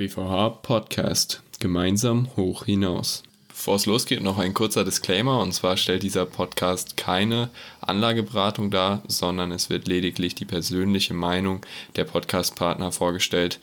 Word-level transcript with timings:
BVH 0.00 0.62
Podcast. 0.62 1.42
Gemeinsam 1.58 2.34
hoch 2.34 2.64
hinaus. 2.64 3.22
Bevor 3.48 3.76
es 3.76 3.84
losgeht, 3.84 4.22
noch 4.22 4.38
ein 4.38 4.54
kurzer 4.54 4.82
Disclaimer. 4.82 5.40
Und 5.40 5.52
zwar 5.52 5.76
stellt 5.76 6.02
dieser 6.02 6.24
Podcast 6.24 6.96
keine 6.96 7.50
Anlageberatung 7.82 8.70
dar, 8.70 9.02
sondern 9.08 9.52
es 9.52 9.68
wird 9.68 9.86
lediglich 9.86 10.34
die 10.34 10.46
persönliche 10.46 11.12
Meinung 11.12 11.60
der 11.96 12.04
Podcastpartner 12.04 12.92
vorgestellt. 12.92 13.60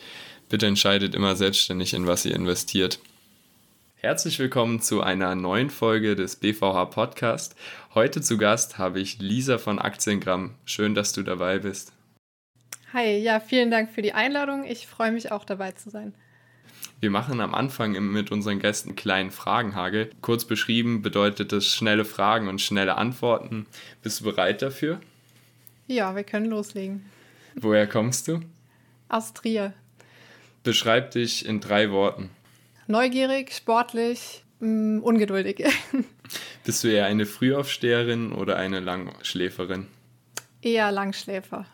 Bitte 0.48 0.68
entscheidet 0.68 1.16
immer 1.16 1.34
selbstständig, 1.34 1.92
in 1.92 2.06
was 2.06 2.24
ihr 2.24 2.36
investiert. 2.36 3.00
Herzlich 3.96 4.38
willkommen 4.38 4.80
zu 4.80 5.00
einer 5.00 5.34
neuen 5.34 5.70
Folge 5.70 6.14
des 6.14 6.36
BVH 6.36 6.84
Podcast. 6.84 7.56
Heute 7.94 8.20
zu 8.20 8.38
Gast 8.38 8.78
habe 8.78 9.00
ich 9.00 9.18
Lisa 9.18 9.58
von 9.58 9.80
Aktiengramm. 9.80 10.54
Schön, 10.66 10.94
dass 10.94 11.12
du 11.12 11.24
dabei 11.24 11.58
bist. 11.58 11.90
Hi, 12.92 13.18
ja, 13.18 13.40
vielen 13.40 13.72
Dank 13.72 13.90
für 13.90 14.02
die 14.02 14.12
Einladung. 14.12 14.62
Ich 14.62 14.86
freue 14.86 15.10
mich 15.10 15.32
auch 15.32 15.44
dabei 15.44 15.72
zu 15.72 15.90
sein. 15.90 16.14
Wir 17.00 17.10
machen 17.10 17.40
am 17.40 17.54
Anfang 17.54 17.92
mit 17.92 18.32
unseren 18.32 18.58
Gästen 18.58 18.90
einen 18.90 18.96
kleinen 18.96 19.30
Fragenhagel. 19.30 20.10
Kurz 20.20 20.44
beschrieben 20.44 21.00
bedeutet 21.00 21.52
es 21.52 21.72
schnelle 21.72 22.04
Fragen 22.04 22.48
und 22.48 22.60
schnelle 22.60 22.96
Antworten. 22.96 23.66
Bist 24.02 24.20
du 24.20 24.24
bereit 24.24 24.62
dafür? 24.62 25.00
Ja, 25.86 26.16
wir 26.16 26.24
können 26.24 26.46
loslegen. 26.46 27.06
Woher 27.54 27.86
kommst 27.86 28.26
du? 28.26 28.40
Aus 29.08 29.32
Trier. 29.32 29.74
Beschreib 30.64 31.12
dich 31.12 31.46
in 31.46 31.60
drei 31.60 31.92
Worten. 31.92 32.30
Neugierig, 32.88 33.52
sportlich, 33.52 34.42
mh, 34.58 34.68
mm, 34.98 35.02
ungeduldig. 35.02 35.64
Bist 36.64 36.82
du 36.82 36.88
eher 36.88 37.06
eine 37.06 37.26
Frühaufsteherin 37.26 38.32
oder 38.32 38.56
eine 38.56 38.80
Langschläferin? 38.80 39.86
Eher 40.62 40.90
Langschläfer. 40.90 41.64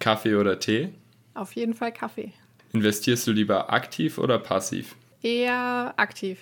Kaffee 0.00 0.34
oder 0.34 0.60
Tee? 0.60 0.90
Auf 1.32 1.52
jeden 1.52 1.72
Fall 1.72 1.92
Kaffee. 1.92 2.34
Investierst 2.76 3.26
du 3.26 3.32
lieber 3.32 3.72
aktiv 3.72 4.18
oder 4.18 4.38
passiv? 4.38 4.96
Eher 5.22 5.94
aktiv. 5.96 6.38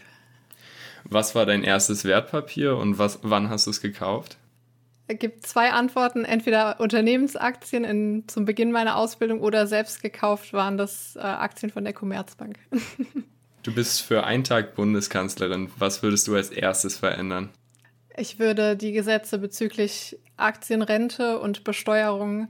Was 1.04 1.36
war 1.36 1.46
dein 1.46 1.62
erstes 1.62 2.04
Wertpapier 2.04 2.76
und 2.76 2.98
was, 2.98 3.20
wann 3.22 3.50
hast 3.50 3.66
du 3.66 3.70
es 3.70 3.80
gekauft? 3.80 4.36
Es 5.06 5.20
gibt 5.20 5.46
zwei 5.46 5.70
Antworten. 5.70 6.24
Entweder 6.24 6.80
Unternehmensaktien 6.80 7.84
in, 7.84 8.24
zum 8.26 8.46
Beginn 8.46 8.72
meiner 8.72 8.96
Ausbildung 8.96 9.42
oder 9.42 9.68
selbst 9.68 10.02
gekauft 10.02 10.52
waren 10.52 10.76
das 10.76 11.14
äh, 11.14 11.20
Aktien 11.20 11.70
von 11.70 11.84
der 11.84 11.92
Commerzbank. 11.92 12.58
du 13.62 13.72
bist 13.72 14.02
für 14.02 14.24
einen 14.24 14.42
Tag 14.42 14.74
Bundeskanzlerin. 14.74 15.70
Was 15.78 16.02
würdest 16.02 16.26
du 16.26 16.34
als 16.34 16.50
erstes 16.50 16.96
verändern? 16.96 17.50
Ich 18.16 18.40
würde 18.40 18.76
die 18.76 18.90
Gesetze 18.90 19.38
bezüglich 19.38 20.18
Aktienrente 20.36 21.38
und 21.38 21.62
Besteuerung 21.62 22.48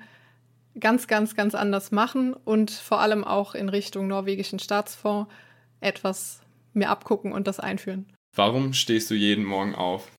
ganz, 0.79 1.07
ganz, 1.07 1.35
ganz 1.35 1.55
anders 1.55 1.93
machen 1.93 2.35
und 2.35 2.71
vor 2.71 3.01
allem 3.01 3.25
auch 3.25 3.55
in 3.55 3.69
Richtung 3.69 4.09
norwegischen 4.09 4.59
Staatsfonds 4.59 5.33
etwas 5.81 6.41
mehr 6.73 6.91
abgucken 6.91 7.33
und 7.33 7.47
das 7.47 7.61
einführen. 7.61 8.07
Warum 8.35 8.73
stehst 8.73 9.11
du 9.11 9.15
jeden 9.15 9.45
Morgen 9.45 9.75
auf? 9.75 10.11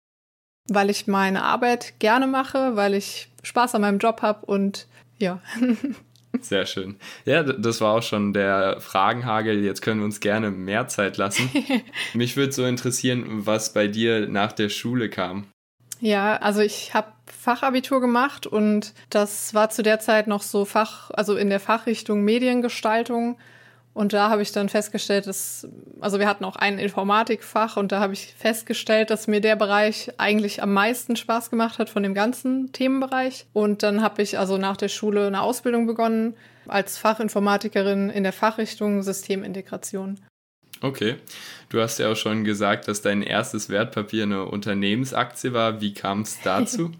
Weil 0.67 0.89
ich 0.89 1.07
meine 1.07 1.43
Arbeit 1.43 1.99
gerne 1.99 2.27
mache, 2.27 2.75
weil 2.75 2.93
ich 2.93 3.29
Spaß 3.43 3.75
an 3.75 3.81
meinem 3.81 3.99
Job 3.99 4.21
habe 4.21 4.45
und 4.45 4.87
ja. 5.17 5.41
Sehr 6.41 6.65
schön. 6.65 6.97
Ja, 7.25 7.43
das 7.43 7.79
war 7.81 7.93
auch 7.93 8.03
schon 8.03 8.33
der 8.33 8.81
Fragenhagel. 8.81 9.63
Jetzt 9.63 9.81
können 9.81 10.01
wir 10.01 10.05
uns 10.05 10.19
gerne 10.19 10.51
mehr 10.51 10.87
Zeit 10.87 11.17
lassen. 11.17 11.49
Mich 12.13 12.35
würde 12.35 12.51
so 12.51 12.65
interessieren, 12.65 13.45
was 13.45 13.73
bei 13.73 13.87
dir 13.87 14.27
nach 14.27 14.51
der 14.51 14.69
Schule 14.69 15.09
kam. 15.09 15.47
Ja, 16.01 16.38
also 16.38 16.61
ich 16.61 16.93
habe 16.93 17.07
Fachabitur 17.25 18.01
gemacht 18.01 18.45
und 18.45 18.93
das 19.09 19.53
war 19.53 19.69
zu 19.69 19.81
der 19.81 19.99
Zeit 19.99 20.27
noch 20.27 20.41
so 20.41 20.65
Fach, 20.65 21.09
also 21.11 21.35
in 21.35 21.49
der 21.49 21.59
Fachrichtung 21.59 22.21
Mediengestaltung. 22.21 23.38
Und 23.93 24.11
da 24.11 24.29
habe 24.29 24.41
ich 24.41 24.51
dann 24.51 24.67
festgestellt, 24.67 25.25
dass, 25.25 25.69
also 26.01 26.19
wir 26.19 26.27
hatten 26.27 26.43
auch 26.43 26.57
ein 26.57 26.79
Informatikfach 26.79 27.77
und 27.77 27.93
da 27.93 28.01
habe 28.01 28.11
ich 28.11 28.33
festgestellt, 28.38 29.09
dass 29.09 29.27
mir 29.27 29.39
der 29.39 29.55
Bereich 29.55 30.11
eigentlich 30.17 30.61
am 30.61 30.73
meisten 30.73 31.16
Spaß 31.16 31.49
gemacht 31.49 31.79
hat 31.79 31.89
von 31.89 32.03
dem 32.03 32.13
ganzen 32.13 32.73
Themenbereich. 32.73 33.45
Und 33.53 33.83
dann 33.83 34.01
habe 34.01 34.22
ich 34.22 34.38
also 34.38 34.57
nach 34.57 34.75
der 34.75 34.89
Schule 34.89 35.27
eine 35.27 35.39
Ausbildung 35.39 35.88
begonnen 35.88 36.35
als 36.67 36.97
Fachinformatikerin 36.97 38.09
in 38.09 38.23
der 38.23 38.33
Fachrichtung 38.33 39.01
Systemintegration. 39.01 40.19
Okay. 40.81 41.16
Du 41.69 41.81
hast 41.81 42.00
ja 42.00 42.12
auch 42.12 42.16
schon 42.16 42.44
gesagt, 42.44 42.88
dass 42.88 43.02
dein 43.02 43.22
erstes 43.22 43.69
Wertpapier 43.69 44.24
eine 44.24 44.46
Unternehmensaktie 44.46 45.53
war. 45.53 45.81
Wie 45.81 45.94
kam 45.94 46.22
es 46.22 46.40
dazu? 46.41 46.91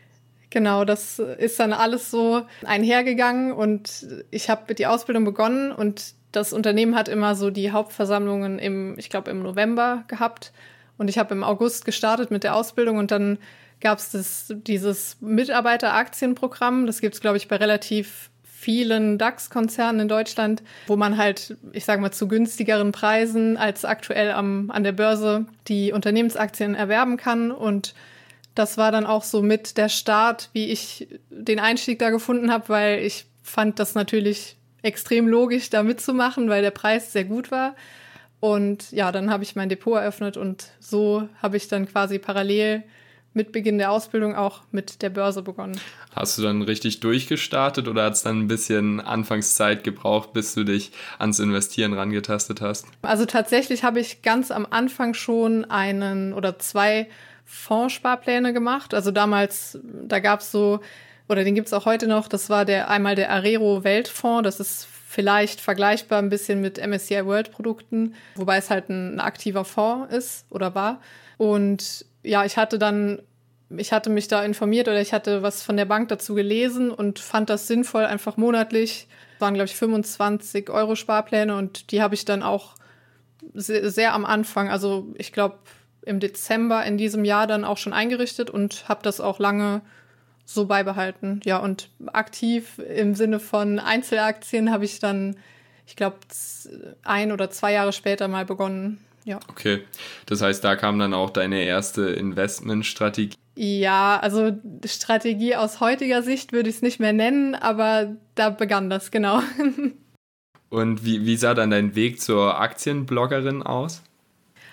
genau, 0.50 0.84
das 0.84 1.18
ist 1.18 1.58
dann 1.58 1.72
alles 1.72 2.10
so 2.10 2.42
einhergegangen 2.64 3.52
und 3.52 4.06
ich 4.30 4.50
habe 4.50 4.74
die 4.74 4.86
Ausbildung 4.86 5.24
begonnen 5.24 5.72
und 5.72 6.14
das 6.32 6.52
Unternehmen 6.52 6.94
hat 6.94 7.08
immer 7.08 7.34
so 7.34 7.50
die 7.50 7.72
Hauptversammlungen 7.72 8.58
im, 8.58 8.98
ich 8.98 9.10
glaube, 9.10 9.30
im 9.30 9.42
November 9.42 10.04
gehabt. 10.06 10.52
Und 10.96 11.08
ich 11.08 11.18
habe 11.18 11.34
im 11.34 11.42
August 11.42 11.84
gestartet 11.84 12.30
mit 12.30 12.44
der 12.44 12.54
Ausbildung 12.54 12.98
und 12.98 13.10
dann 13.10 13.38
gab 13.80 13.98
es 13.98 14.54
dieses 14.66 15.16
Mitarbeiteraktienprogramm. 15.20 16.86
Das 16.86 17.00
gibt 17.00 17.14
es, 17.14 17.20
glaube 17.20 17.38
ich, 17.38 17.48
bei 17.48 17.56
relativ 17.56 18.30
vielen 18.60 19.16
DAX-Konzernen 19.16 20.02
in 20.02 20.08
Deutschland, 20.08 20.62
wo 20.86 20.94
man 20.94 21.16
halt, 21.16 21.56
ich 21.72 21.86
sage 21.86 22.02
mal, 22.02 22.10
zu 22.10 22.28
günstigeren 22.28 22.92
Preisen 22.92 23.56
als 23.56 23.86
aktuell 23.86 24.32
am, 24.32 24.70
an 24.70 24.84
der 24.84 24.92
Börse 24.92 25.46
die 25.66 25.92
Unternehmensaktien 25.92 26.74
erwerben 26.74 27.16
kann. 27.16 27.52
Und 27.52 27.94
das 28.54 28.76
war 28.76 28.92
dann 28.92 29.06
auch 29.06 29.24
so 29.24 29.40
mit 29.40 29.78
der 29.78 29.88
Start, 29.88 30.50
wie 30.52 30.66
ich 30.66 31.08
den 31.30 31.58
Einstieg 31.58 31.98
da 31.98 32.10
gefunden 32.10 32.52
habe, 32.52 32.68
weil 32.68 32.98
ich 32.98 33.24
fand 33.42 33.78
das 33.78 33.94
natürlich 33.94 34.56
extrem 34.82 35.26
logisch, 35.26 35.70
da 35.70 35.82
mitzumachen, 35.82 36.50
weil 36.50 36.60
der 36.60 36.70
Preis 36.70 37.14
sehr 37.14 37.24
gut 37.24 37.50
war. 37.50 37.74
Und 38.40 38.92
ja, 38.92 39.10
dann 39.10 39.30
habe 39.30 39.42
ich 39.42 39.56
mein 39.56 39.70
Depot 39.70 39.98
eröffnet 39.98 40.36
und 40.36 40.66
so 40.80 41.26
habe 41.40 41.56
ich 41.56 41.68
dann 41.68 41.86
quasi 41.86 42.18
parallel 42.18 42.82
mit 43.32 43.52
Beginn 43.52 43.78
der 43.78 43.92
Ausbildung 43.92 44.34
auch 44.34 44.62
mit 44.72 45.02
der 45.02 45.10
Börse 45.10 45.42
begonnen. 45.42 45.80
Hast 46.14 46.36
du 46.36 46.42
dann 46.42 46.62
richtig 46.62 47.00
durchgestartet 47.00 47.86
oder 47.86 48.04
hat 48.04 48.14
es 48.14 48.22
dann 48.22 48.40
ein 48.40 48.48
bisschen 48.48 49.00
Anfangszeit 49.00 49.84
gebraucht, 49.84 50.32
bis 50.32 50.54
du 50.54 50.64
dich 50.64 50.90
ans 51.18 51.38
Investieren 51.38 51.92
rangetastet 51.92 52.60
hast? 52.60 52.86
Also 53.02 53.26
tatsächlich 53.26 53.84
habe 53.84 54.00
ich 54.00 54.22
ganz 54.22 54.50
am 54.50 54.66
Anfang 54.68 55.14
schon 55.14 55.64
einen 55.64 56.32
oder 56.32 56.58
zwei 56.58 57.08
Fondssparpläne 57.44 58.52
gemacht. 58.52 58.94
Also 58.94 59.10
damals, 59.10 59.78
da 59.82 60.18
gab 60.18 60.40
es 60.40 60.50
so, 60.50 60.80
oder 61.28 61.44
den 61.44 61.54
gibt 61.54 61.68
es 61.68 61.72
auch 61.72 61.84
heute 61.84 62.08
noch, 62.08 62.26
das 62.26 62.50
war 62.50 62.64
der 62.64 62.90
einmal 62.90 63.14
der 63.14 63.30
Arero 63.30 63.84
Weltfonds, 63.84 64.44
das 64.44 64.60
ist 64.60 64.88
vielleicht 65.06 65.60
vergleichbar 65.60 66.20
ein 66.20 66.28
bisschen 66.28 66.60
mit 66.60 66.84
MSCI 66.84 67.24
World 67.26 67.50
Produkten, 67.50 68.14
wobei 68.36 68.56
es 68.56 68.70
halt 68.70 68.88
ein, 68.88 69.16
ein 69.16 69.20
aktiver 69.20 69.64
Fonds 69.64 70.14
ist 70.14 70.46
oder 70.50 70.74
war. 70.74 71.00
Und 71.36 72.04
ja, 72.22 72.44
ich 72.44 72.56
hatte 72.56 72.78
dann, 72.78 73.20
ich 73.76 73.92
hatte 73.92 74.10
mich 74.10 74.28
da 74.28 74.42
informiert 74.42 74.88
oder 74.88 75.00
ich 75.00 75.12
hatte 75.12 75.42
was 75.42 75.62
von 75.62 75.76
der 75.76 75.84
Bank 75.84 76.08
dazu 76.08 76.34
gelesen 76.34 76.90
und 76.90 77.18
fand 77.18 77.50
das 77.50 77.66
sinnvoll, 77.66 78.04
einfach 78.04 78.36
monatlich, 78.36 79.08
waren 79.38 79.54
glaube 79.54 79.66
ich 79.66 79.76
25 79.76 80.70
Euro 80.70 80.96
Sparpläne 80.96 81.56
und 81.56 81.92
die 81.92 82.02
habe 82.02 82.14
ich 82.14 82.24
dann 82.24 82.42
auch 82.42 82.74
sehr, 83.54 83.90
sehr 83.90 84.14
am 84.14 84.24
Anfang, 84.24 84.68
also 84.70 85.08
ich 85.16 85.32
glaube 85.32 85.58
im 86.02 86.20
Dezember 86.20 86.84
in 86.84 86.96
diesem 86.96 87.24
Jahr 87.24 87.46
dann 87.46 87.64
auch 87.64 87.76
schon 87.76 87.92
eingerichtet 87.92 88.50
und 88.50 88.88
habe 88.88 89.02
das 89.02 89.20
auch 89.20 89.38
lange 89.38 89.82
so 90.44 90.66
beibehalten. 90.66 91.40
Ja, 91.44 91.58
und 91.58 91.90
aktiv 92.06 92.78
im 92.78 93.14
Sinne 93.14 93.38
von 93.38 93.78
Einzelaktien 93.78 94.72
habe 94.72 94.84
ich 94.84 94.98
dann, 94.98 95.36
ich 95.86 95.96
glaube, 95.96 96.16
ein 97.02 97.32
oder 97.32 97.50
zwei 97.50 97.72
Jahre 97.72 97.92
später 97.92 98.28
mal 98.28 98.44
begonnen, 98.44 98.98
ja. 99.24 99.38
Okay, 99.48 99.84
das 100.26 100.42
heißt, 100.42 100.62
da 100.64 100.76
kam 100.76 100.98
dann 100.98 101.14
auch 101.14 101.30
deine 101.30 101.62
erste 101.64 102.02
Investmentstrategie. 102.10 103.36
Ja, 103.56 104.18
also 104.20 104.52
Strategie 104.84 105.56
aus 105.56 105.80
heutiger 105.80 106.22
Sicht 106.22 106.52
würde 106.52 106.70
ich 106.70 106.76
es 106.76 106.82
nicht 106.82 107.00
mehr 107.00 107.12
nennen, 107.12 107.54
aber 107.54 108.16
da 108.34 108.50
begann 108.50 108.88
das, 108.88 109.10
genau. 109.10 109.42
Und 110.70 111.04
wie, 111.04 111.26
wie 111.26 111.36
sah 111.36 111.52
dann 111.52 111.70
dein 111.70 111.94
Weg 111.94 112.20
zur 112.20 112.60
Aktienbloggerin 112.60 113.62
aus? 113.62 114.02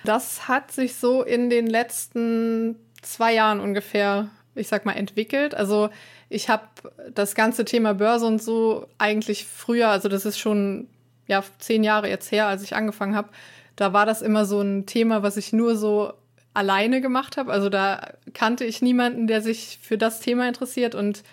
Das 0.04 0.48
hat 0.48 0.72
sich 0.72 0.96
so 0.96 1.24
in 1.24 1.50
den 1.50 1.68
letzten 1.68 2.76
zwei 3.02 3.34
Jahren 3.34 3.60
ungefähr, 3.60 4.30
ich 4.56 4.68
sag 4.68 4.86
mal, 4.86 4.94
entwickelt. 4.94 5.56
Also 5.56 5.90
ich 6.30 6.50
habe 6.50 6.68
das 7.14 7.36
ganze 7.36 7.66
Thema 7.66 7.94
Börse 7.94 8.26
und 8.26 8.42
so 8.42 8.88
eigentlich 9.00 9.46
früher, 9.46 9.90
also 9.90 10.08
das 10.08 10.26
ist 10.26 10.38
schon 10.38 10.88
ja 11.28 11.44
zehn 11.60 11.84
Jahre 11.84 12.10
jetzt 12.10 12.32
her, 12.32 12.48
als 12.48 12.64
ich 12.64 12.76
angefangen 12.76 13.16
habe, 13.16 13.30
da 13.78 13.94
war 13.94 14.06
das 14.06 14.22
immer 14.22 14.46
so 14.46 14.60
ein 14.60 14.86
Thema, 14.86 15.24
was 15.24 15.38
ich 15.38 15.54
nur 15.54 15.78
so 15.78 16.12
alleine 16.54 17.00
gemacht 17.00 17.38
habe. 17.38 17.52
Also 17.54 17.70
da 17.70 18.14
kannte 18.34 18.66
ich 18.66 18.82
niemanden, 18.82 19.28
der 19.28 19.42
sich 19.42 19.80
für 19.82 19.98
das 19.98 20.20
Thema 20.20 20.48
interessiert 20.48 20.96
und 20.96 21.24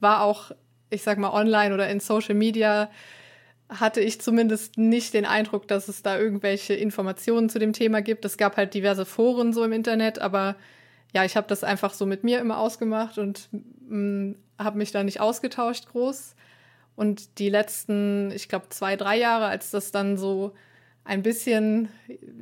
war 0.00 0.22
auch, 0.22 0.52
ich 0.88 1.02
sag 1.02 1.18
mal, 1.18 1.32
online 1.32 1.74
oder 1.74 1.88
in 1.90 2.00
Social 2.00 2.36
Media 2.36 2.88
hatte 3.68 4.00
ich 4.00 4.20
zumindest 4.20 4.78
nicht 4.78 5.12
den 5.12 5.26
Eindruck, 5.26 5.68
dass 5.68 5.88
es 5.88 6.02
da 6.02 6.18
irgendwelche 6.18 6.74
Informationen 6.74 7.50
zu 7.50 7.58
dem 7.58 7.72
Thema 7.72 8.00
gibt. 8.00 8.24
Es 8.24 8.38
gab 8.38 8.56
halt 8.56 8.72
diverse 8.72 9.04
Foren 9.04 9.52
so 9.52 9.64
im 9.64 9.72
Internet, 9.72 10.20
aber 10.20 10.56
ja, 11.12 11.24
ich 11.24 11.36
habe 11.36 11.48
das 11.48 11.64
einfach 11.64 11.92
so 11.92 12.06
mit 12.06 12.24
mir 12.24 12.38
immer 12.38 12.58
ausgemacht 12.58 13.18
und 13.18 13.48
mm, 13.88 14.32
habe 14.58 14.78
mich 14.78 14.92
da 14.92 15.02
nicht 15.02 15.20
ausgetauscht 15.20 15.88
groß. 15.88 16.34
Und 16.96 17.38
die 17.38 17.50
letzten, 17.50 18.30
ich 18.30 18.48
glaube, 18.48 18.68
zwei, 18.70 18.96
drei 18.96 19.18
Jahre, 19.18 19.46
als 19.46 19.70
das 19.70 19.90
dann 19.90 20.16
so 20.16 20.54
ein 21.08 21.22
bisschen, 21.22 21.88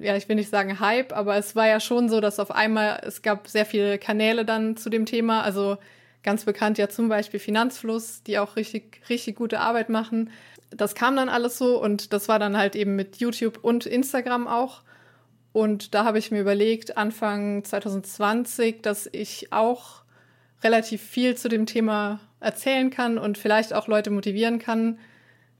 ja, 0.00 0.16
ich 0.16 0.28
will 0.28 0.34
nicht 0.34 0.50
sagen 0.50 0.80
Hype, 0.80 1.12
aber 1.12 1.36
es 1.36 1.54
war 1.54 1.68
ja 1.68 1.78
schon 1.78 2.08
so, 2.08 2.20
dass 2.20 2.40
auf 2.40 2.50
einmal, 2.50 3.00
es 3.06 3.22
gab 3.22 3.46
sehr 3.46 3.64
viele 3.64 3.96
Kanäle 3.96 4.44
dann 4.44 4.76
zu 4.76 4.90
dem 4.90 5.06
Thema. 5.06 5.42
Also 5.42 5.78
ganz 6.24 6.44
bekannt 6.44 6.76
ja 6.76 6.88
zum 6.88 7.08
Beispiel 7.08 7.38
Finanzfluss, 7.38 8.24
die 8.24 8.40
auch 8.40 8.56
richtig, 8.56 9.02
richtig 9.08 9.36
gute 9.36 9.60
Arbeit 9.60 9.88
machen. 9.88 10.30
Das 10.70 10.96
kam 10.96 11.14
dann 11.14 11.28
alles 11.28 11.58
so 11.58 11.80
und 11.80 12.12
das 12.12 12.26
war 12.28 12.40
dann 12.40 12.56
halt 12.56 12.74
eben 12.74 12.96
mit 12.96 13.18
YouTube 13.18 13.60
und 13.62 13.86
Instagram 13.86 14.48
auch. 14.48 14.82
Und 15.52 15.94
da 15.94 16.04
habe 16.04 16.18
ich 16.18 16.32
mir 16.32 16.40
überlegt, 16.40 16.96
Anfang 16.96 17.62
2020, 17.62 18.82
dass 18.82 19.08
ich 19.12 19.52
auch 19.52 20.02
relativ 20.64 21.02
viel 21.02 21.36
zu 21.36 21.48
dem 21.48 21.66
Thema 21.66 22.18
erzählen 22.40 22.90
kann 22.90 23.16
und 23.16 23.38
vielleicht 23.38 23.72
auch 23.72 23.86
Leute 23.86 24.10
motivieren 24.10 24.58
kann, 24.58 24.98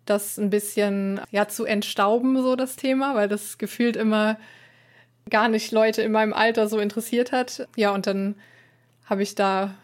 das 0.06 0.38
ein 0.38 0.50
bisschen 0.50 1.20
ja 1.30 1.48
zu 1.48 1.64
entstauben, 1.64 2.40
so 2.42 2.56
das 2.56 2.76
Thema, 2.76 3.14
weil 3.14 3.28
das 3.28 3.58
gefühlt 3.58 3.96
immer 3.96 4.38
gar 5.28 5.48
nicht 5.48 5.72
Leute 5.72 6.02
in 6.02 6.12
meinem 6.12 6.32
Alter 6.32 6.68
so 6.68 6.78
interessiert 6.78 7.32
hat. 7.32 7.68
Ja, 7.76 7.90
und 7.90 8.06
dann 8.06 8.36
habe 9.04 9.22
ich 9.22 9.34
da, 9.34 9.74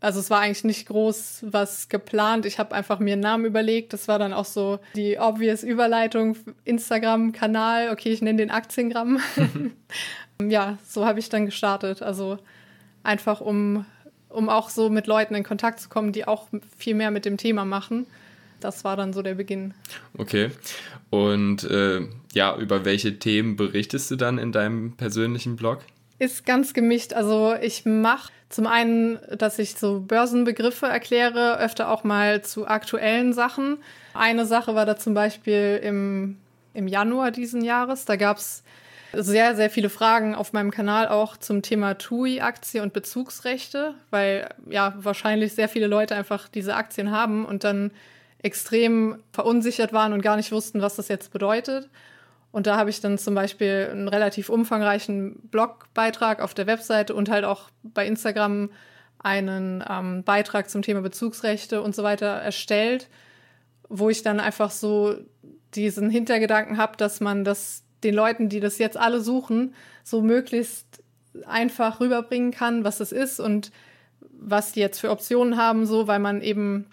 also 0.00 0.20
es 0.20 0.30
war 0.30 0.40
eigentlich 0.40 0.64
nicht 0.64 0.86
groß 0.86 1.44
was 1.48 1.88
geplant. 1.88 2.46
Ich 2.46 2.58
habe 2.58 2.74
einfach 2.74 2.98
mir 2.98 3.14
einen 3.14 3.22
Namen 3.22 3.44
überlegt. 3.44 3.92
Das 3.92 4.08
war 4.08 4.18
dann 4.18 4.32
auch 4.32 4.44
so 4.44 4.78
die 4.94 5.18
obvious 5.18 5.62
Überleitung, 5.62 6.36
Instagram-Kanal. 6.64 7.90
Okay, 7.90 8.10
ich 8.10 8.22
nenne 8.22 8.38
den 8.38 8.50
Aktiengramm. 8.50 9.20
ja, 10.42 10.78
so 10.86 11.04
habe 11.04 11.18
ich 11.18 11.28
dann 11.28 11.46
gestartet. 11.46 12.02
Also 12.02 12.38
einfach 13.02 13.40
um, 13.40 13.84
um 14.28 14.48
auch 14.48 14.70
so 14.70 14.88
mit 14.88 15.08
Leuten 15.08 15.34
in 15.34 15.42
Kontakt 15.42 15.80
zu 15.80 15.88
kommen, 15.88 16.12
die 16.12 16.26
auch 16.26 16.46
viel 16.76 16.94
mehr 16.94 17.10
mit 17.10 17.24
dem 17.24 17.36
Thema 17.36 17.64
machen 17.64 18.06
das 18.64 18.84
war 18.84 18.96
dann 18.96 19.12
so 19.12 19.22
der 19.22 19.34
Beginn. 19.34 19.74
Okay. 20.16 20.50
Und 21.10 21.64
äh, 21.64 22.00
ja, 22.32 22.56
über 22.56 22.84
welche 22.84 23.18
Themen 23.18 23.56
berichtest 23.56 24.10
du 24.10 24.16
dann 24.16 24.38
in 24.38 24.52
deinem 24.52 24.92
persönlichen 24.96 25.56
Blog? 25.56 25.80
Ist 26.18 26.46
ganz 26.46 26.72
gemischt. 26.72 27.12
Also 27.12 27.54
ich 27.60 27.84
mache 27.84 28.32
zum 28.48 28.66
einen, 28.66 29.18
dass 29.36 29.58
ich 29.58 29.74
so 29.74 30.00
Börsenbegriffe 30.00 30.86
erkläre, 30.86 31.58
öfter 31.58 31.90
auch 31.90 32.04
mal 32.04 32.42
zu 32.42 32.66
aktuellen 32.66 33.32
Sachen. 33.32 33.78
Eine 34.14 34.46
Sache 34.46 34.74
war 34.74 34.86
da 34.86 34.96
zum 34.96 35.14
Beispiel 35.14 35.80
im, 35.82 36.36
im 36.74 36.86
Januar 36.86 37.30
diesen 37.30 37.64
Jahres. 37.64 38.04
Da 38.04 38.16
gab 38.16 38.36
es 38.36 38.62
sehr, 39.12 39.56
sehr 39.56 39.70
viele 39.70 39.90
Fragen 39.90 40.34
auf 40.34 40.52
meinem 40.52 40.70
Kanal 40.70 41.08
auch 41.08 41.36
zum 41.36 41.62
Thema 41.62 41.94
TUI-Aktie 41.94 42.82
und 42.82 42.92
Bezugsrechte, 42.92 43.94
weil 44.10 44.48
ja 44.68 44.94
wahrscheinlich 44.96 45.54
sehr 45.54 45.68
viele 45.68 45.86
Leute 45.86 46.14
einfach 46.14 46.48
diese 46.48 46.74
Aktien 46.74 47.10
haben 47.10 47.44
und 47.44 47.64
dann 47.64 47.90
extrem 48.42 49.22
verunsichert 49.32 49.92
waren 49.92 50.12
und 50.12 50.22
gar 50.22 50.36
nicht 50.36 50.52
wussten, 50.52 50.82
was 50.82 50.96
das 50.96 51.08
jetzt 51.08 51.32
bedeutet. 51.32 51.88
Und 52.50 52.66
da 52.66 52.76
habe 52.76 52.90
ich 52.90 53.00
dann 53.00 53.16
zum 53.16 53.34
Beispiel 53.34 53.88
einen 53.90 54.08
relativ 54.08 54.50
umfangreichen 54.50 55.36
Blogbeitrag 55.50 56.40
auf 56.40 56.52
der 56.52 56.66
Webseite 56.66 57.14
und 57.14 57.30
halt 57.30 57.44
auch 57.44 57.70
bei 57.82 58.06
Instagram 58.06 58.70
einen 59.18 59.82
ähm, 59.88 60.22
Beitrag 60.24 60.68
zum 60.68 60.82
Thema 60.82 61.00
Bezugsrechte 61.00 61.80
und 61.80 61.94
so 61.94 62.02
weiter 62.02 62.26
erstellt, 62.26 63.08
wo 63.88 64.10
ich 64.10 64.22
dann 64.22 64.40
einfach 64.40 64.70
so 64.70 65.16
diesen 65.74 66.10
Hintergedanken 66.10 66.76
habe, 66.76 66.96
dass 66.96 67.20
man 67.20 67.44
das 67.44 67.84
den 68.02 68.14
Leuten, 68.14 68.48
die 68.48 68.60
das 68.60 68.78
jetzt 68.78 68.96
alle 68.96 69.20
suchen, 69.20 69.74
so 70.02 70.22
möglichst 70.22 71.02
einfach 71.46 72.00
rüberbringen 72.00 72.50
kann, 72.50 72.84
was 72.84 73.00
es 73.00 73.12
ist 73.12 73.40
und 73.40 73.70
was 74.32 74.72
die 74.72 74.80
jetzt 74.80 75.00
für 75.00 75.10
Optionen 75.10 75.56
haben, 75.56 75.86
so, 75.86 76.08
weil 76.08 76.18
man 76.18 76.42
eben 76.42 76.86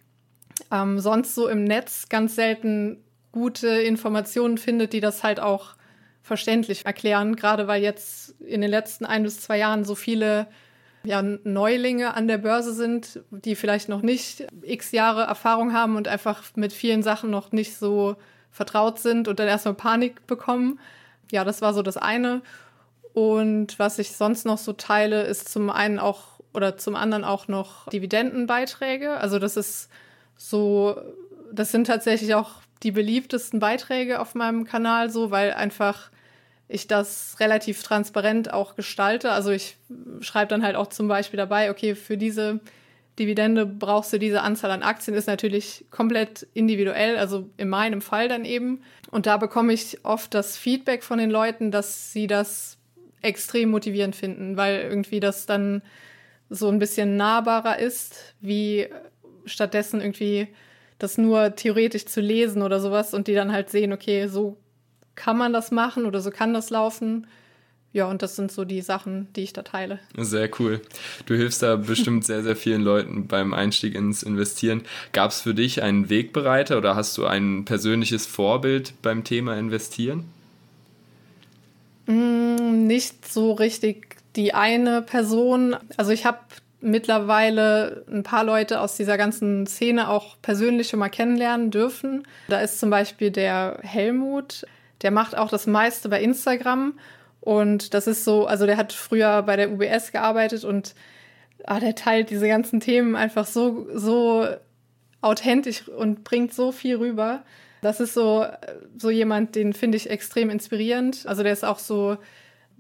ähm, 0.72 1.00
sonst 1.00 1.36
so 1.36 1.48
im 1.48 1.64
Netz 1.64 2.10
ganz 2.10 2.36
selten 2.36 3.04
gute 3.32 3.68
Informationen 3.68 4.58
findet, 4.58 4.94
die 4.94 5.00
das 5.00 5.24
halt 5.24 5.40
auch 5.40 5.76
verständlich 6.22 6.86
erklären, 6.86 7.36
gerade 7.36 7.68
weil 7.68 7.82
jetzt 7.82 8.40
in 8.42 8.62
den 8.62 8.70
letzten 8.70 9.06
ein 9.06 9.24
bis 9.24 9.40
zwei 9.40 9.58
Jahren 9.58 9.84
so 9.84 9.96
viele 9.96 10.48
ja, 11.04 11.22
Neulinge 11.22 12.14
an 12.14 12.28
der 12.28 12.38
Börse 12.38 12.74
sind, 12.74 13.22
die 13.32 13.56
vielleicht 13.56 13.90
noch 13.90 14.02
nicht 14.02 14.46
x 14.62 14.92
Jahre 14.92 15.24
Erfahrung 15.24 15.74
haben 15.74 15.96
und 15.96 16.08
einfach 16.08 16.44
mit 16.56 16.74
vielen 16.74 17.04
Sachen 17.04 17.30
noch 17.30 17.52
nicht 17.52 17.78
so 17.78 18.16
vertraut 18.52 19.00
sind 19.00 19.28
und 19.28 19.40
dann 19.40 19.48
erstmal 19.48 19.76
Panik 19.76 20.28
bekommen. 20.28 20.80
Ja, 21.32 21.44
das 21.44 21.62
war 21.62 21.74
so 21.74 21.82
das 21.82 21.98
eine. 21.98 22.42
Und 23.14 23.80
was 23.80 23.98
ich 24.00 24.16
sonst 24.16 24.46
noch 24.46 24.58
so 24.58 24.74
teile, 24.74 25.24
ist 25.24 25.50
zum 25.50 25.70
einen 25.70 26.00
auch 26.00 26.40
oder 26.54 26.78
zum 26.78 26.96
anderen 26.96 27.24
auch 27.24 27.48
noch 27.48 27.88
Dividendenbeiträge. 27.90 29.18
Also 29.18 29.40
das 29.40 29.56
ist 29.56 29.90
so, 30.42 30.96
das 31.52 31.72
sind 31.72 31.86
tatsächlich 31.86 32.34
auch 32.34 32.62
die 32.82 32.92
beliebtesten 32.92 33.60
Beiträge 33.60 34.22
auf 34.22 34.36
meinem 34.36 34.64
Kanal 34.64 35.10
so, 35.10 35.32
weil 35.32 35.52
einfach 35.54 36.10
ich 36.70 36.88
das 36.88 37.36
relativ 37.42 37.84
transparent 37.84 38.54
auch 38.54 38.76
gestalte. 38.76 39.32
Also 39.32 39.52
ich 39.52 39.76
schreibe 40.22 40.48
dann 40.50 40.64
halt 40.64 40.78
auch 40.78 40.88
zum 40.88 41.10
Beispiel 41.10 41.38
dabei, 41.38 41.72
okay, 41.72 41.94
für 41.94 42.16
diese 42.16 42.62
Dividende 43.18 43.66
brauchst 43.66 44.14
du 44.14 44.18
diese 44.18 44.42
Anzahl 44.42 44.72
an 44.72 44.82
Aktien, 44.82 45.18
ist 45.18 45.28
natürlich 45.28 45.86
komplett 45.92 46.48
individuell, 46.54 47.18
also 47.18 47.50
in 47.58 47.68
meinem 47.68 48.02
Fall 48.02 48.30
dann 48.30 48.46
eben. 48.46 48.82
Und 49.12 49.26
da 49.26 49.36
bekomme 49.36 49.74
ich 49.74 50.06
oft 50.06 50.34
das 50.34 50.56
Feedback 50.56 51.04
von 51.04 51.20
den 51.20 51.32
Leuten, 51.32 51.70
dass 51.70 52.14
sie 52.14 52.28
das 52.28 52.78
extrem 53.22 53.72
motivierend 53.72 54.16
finden, 54.16 54.56
weil 54.56 54.80
irgendwie 54.80 55.20
das 55.20 55.46
dann 55.46 55.82
so 56.50 56.70
ein 56.70 56.80
bisschen 56.80 57.18
nahbarer 57.18 57.78
ist, 57.80 58.36
wie 58.40 58.88
stattdessen 59.50 60.02
irgendwie 60.02 60.48
das 60.98 61.18
nur 61.18 61.56
theoretisch 61.56 62.06
zu 62.06 62.22
lesen 62.22 62.62
oder 62.62 62.80
sowas 62.80 63.14
und 63.14 63.28
die 63.28 63.34
dann 63.34 63.52
halt 63.52 63.70
sehen, 63.70 63.94
okay, 63.94 64.28
so 64.28 64.58
kann 65.16 65.38
man 65.38 65.54
das 65.54 65.72
machen 65.72 66.06
oder 66.06 66.20
so 66.22 66.32
kann 66.32 66.54
das 66.54 66.70
laufen. 66.70 67.28
Ja, 67.92 68.06
und 68.06 68.22
das 68.22 68.36
sind 68.36 68.52
so 68.52 68.66
die 68.66 68.82
Sachen, 68.82 69.28
die 69.34 69.42
ich 69.42 69.54
da 69.54 69.64
teile. 69.64 70.00
Sehr 70.16 70.50
cool. 70.60 70.80
Du 71.26 71.34
hilfst 71.34 71.64
da 71.64 71.76
bestimmt 71.76 72.24
sehr, 72.24 72.44
sehr 72.44 72.56
vielen 72.56 72.84
Leuten 72.84 73.28
beim 73.28 73.54
Einstieg 73.54 73.96
ins 73.96 74.22
Investieren. 74.22 74.84
Gab 75.12 75.32
es 75.32 75.42
für 75.42 75.56
dich 75.56 75.82
einen 75.82 76.10
Wegbereiter 76.10 76.78
oder 76.78 76.96
hast 76.96 77.18
du 77.18 77.26
ein 77.26 77.66
persönliches 77.66 78.28
Vorbild 78.28 78.94
beim 79.02 79.24
Thema 79.24 79.58
Investieren? 79.58 80.26
Mm, 82.06 82.86
nicht 82.86 83.28
so 83.28 83.54
richtig 83.54 84.18
die 84.36 84.54
eine 84.54 85.02
Person. 85.02 85.76
Also 85.98 86.12
ich 86.12 86.26
habe 86.26 86.40
mittlerweile 86.82 88.06
ein 88.10 88.24
paar 88.24 88.44
Leute 88.44 88.80
aus 88.80 88.96
dieser 88.96 89.18
ganzen 89.18 89.68
Szene 89.68 90.10
auch 90.10 90.38
persönlich 90.42 90.88
schon 90.90 91.00
mal 91.00 91.10
kennenlernen 91.10 91.72
dürfen. 91.72 92.28
Da 92.48 92.60
ist 92.60 92.80
zum 92.80 92.90
Beispiel 92.90 93.32
der 93.32 93.80
Helmut, 93.82 94.66
der 95.02 95.12
macht 95.12 95.38
auch 95.38 95.50
das 95.50 95.68
meiste 95.68 96.10
bei 96.10 96.22
Instagram. 96.22 96.94
Und 97.42 97.94
das 97.94 98.08
ist 98.08 98.26
so, 98.26 98.46
also 98.46 98.66
der 98.66 98.78
hat 98.78 98.94
früher 98.94 99.42
bei 99.44 99.56
der 99.56 99.72
UBS 99.72 100.12
gearbeitet 100.12 100.64
und 100.64 100.94
ah, 101.66 101.80
der 101.80 101.96
teilt 101.96 102.30
diese 102.30 102.48
ganzen 102.48 102.80
Themen 102.80 103.16
einfach 103.16 103.46
so, 103.46 103.88
so 103.94 104.48
authentisch 105.22 105.88
und 105.88 106.24
bringt 106.24 106.54
so 106.54 106.72
viel 106.72 106.98
rüber. 106.98 107.44
Das 107.82 108.00
ist 108.00 108.14
so, 108.14 108.46
so 108.98 109.10
jemand, 109.10 109.56
den 109.56 109.74
finde 109.74 109.98
ich 109.98 110.10
extrem 110.10 110.50
inspirierend. 110.50 111.26
Also 111.26 111.44
der 111.44 111.54
ist 111.54 111.64
auch 111.64 111.80
so 111.80 112.18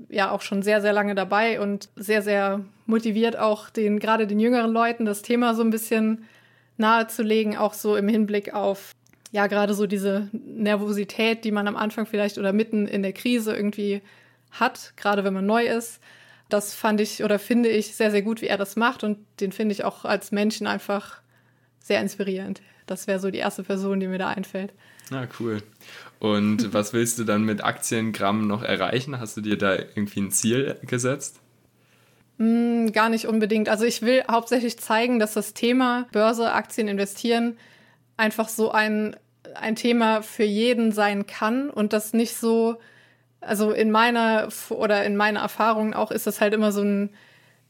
ja 0.07 0.31
auch 0.31 0.41
schon 0.41 0.61
sehr, 0.61 0.81
sehr 0.81 0.93
lange 0.93 1.15
dabei 1.15 1.59
und 1.59 1.89
sehr, 1.95 2.21
sehr 2.21 2.63
motiviert 2.85 3.37
auch 3.37 3.69
den, 3.69 3.99
gerade 3.99 4.27
den 4.27 4.39
jüngeren 4.39 4.71
Leuten 4.71 5.05
das 5.05 5.21
Thema 5.21 5.53
so 5.55 5.61
ein 5.61 5.69
bisschen 5.69 6.25
nahezulegen, 6.77 7.57
auch 7.57 7.73
so 7.73 7.95
im 7.95 8.07
Hinblick 8.07 8.53
auf, 8.53 8.91
ja, 9.31 9.47
gerade 9.47 9.73
so 9.73 9.85
diese 9.85 10.29
Nervosität, 10.31 11.43
die 11.43 11.51
man 11.51 11.67
am 11.67 11.75
Anfang 11.75 12.05
vielleicht 12.05 12.37
oder 12.37 12.53
mitten 12.53 12.87
in 12.87 13.03
der 13.03 13.13
Krise 13.13 13.55
irgendwie 13.55 14.01
hat, 14.51 14.93
gerade 14.95 15.23
wenn 15.23 15.33
man 15.33 15.45
neu 15.45 15.67
ist. 15.67 15.99
Das 16.47 16.73
fand 16.73 16.99
ich 17.01 17.23
oder 17.23 17.37
finde 17.37 17.69
ich 17.69 17.95
sehr, 17.95 18.09
sehr 18.09 18.23
gut, 18.23 18.41
wie 18.41 18.47
er 18.47 18.57
das 18.57 18.75
macht 18.75 19.03
und 19.03 19.19
den 19.39 19.51
finde 19.51 19.73
ich 19.73 19.83
auch 19.83 20.05
als 20.05 20.31
Menschen 20.31 20.65
einfach 20.65 21.21
sehr 21.79 22.01
inspirierend. 22.01 22.61
Das 22.85 23.07
wäre 23.07 23.19
so 23.19 23.31
die 23.31 23.37
erste 23.37 23.63
Person, 23.63 23.99
die 23.99 24.07
mir 24.07 24.17
da 24.17 24.29
einfällt. 24.29 24.73
Ah, 25.11 25.27
cool. 25.39 25.61
Und 26.19 26.73
was 26.73 26.93
willst 26.93 27.19
du 27.19 27.23
dann 27.23 27.43
mit 27.43 27.63
Aktiengramm 27.63 28.47
noch 28.47 28.63
erreichen? 28.63 29.19
Hast 29.19 29.37
du 29.37 29.41
dir 29.41 29.57
da 29.57 29.75
irgendwie 29.75 30.21
ein 30.21 30.31
Ziel 30.31 30.77
gesetzt? 30.83 31.39
Mm, 32.37 32.87
gar 32.87 33.09
nicht 33.09 33.27
unbedingt. 33.27 33.69
Also 33.69 33.85
ich 33.85 34.01
will 34.01 34.23
hauptsächlich 34.29 34.79
zeigen, 34.79 35.19
dass 35.19 35.33
das 35.33 35.53
Thema 35.53 36.07
Börse, 36.11 36.51
Aktien 36.51 36.87
investieren 36.87 37.57
einfach 38.19 38.49
so 38.49 38.71
ein, 38.71 39.15
ein 39.55 39.75
Thema 39.75 40.21
für 40.21 40.43
jeden 40.43 40.91
sein 40.91 41.25
kann 41.25 41.69
und 41.69 41.93
das 41.93 42.13
nicht 42.13 42.35
so, 42.35 42.77
also 43.39 43.71
in 43.71 43.91
meiner 43.91 44.49
oder 44.69 45.05
in 45.05 45.15
meiner 45.15 45.39
Erfahrung 45.39 45.93
auch 45.93 46.11
ist 46.11 46.27
das 46.27 46.41
halt 46.41 46.53
immer 46.53 46.73
so 46.73 46.81
ein, 46.81 47.11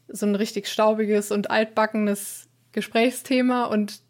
so 0.08 0.26
ein 0.26 0.34
richtig 0.34 0.66
staubiges 0.66 1.30
und 1.30 1.50
altbackenes 1.50 2.48
Gesprächsthema 2.72 3.64
und 3.64 4.00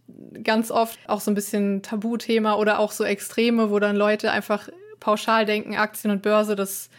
ganz 0.43 0.71
oft 0.71 0.99
auch 1.07 1.21
so 1.21 1.31
ein 1.31 1.35
bisschen 1.35 1.83
Tabuthema 1.83 2.55
oder 2.55 2.79
auch 2.79 2.93
so 2.93 3.05
Extreme, 3.05 3.71
wo 3.71 3.79
dann 3.79 3.97
Leute 3.97 4.31
einfach 4.31 4.69
pauschal 4.99 5.47
denken, 5.47 5.77
Aktien 5.77 6.11
und 6.11 6.23
Börse, 6.23 6.57
das 6.57 6.91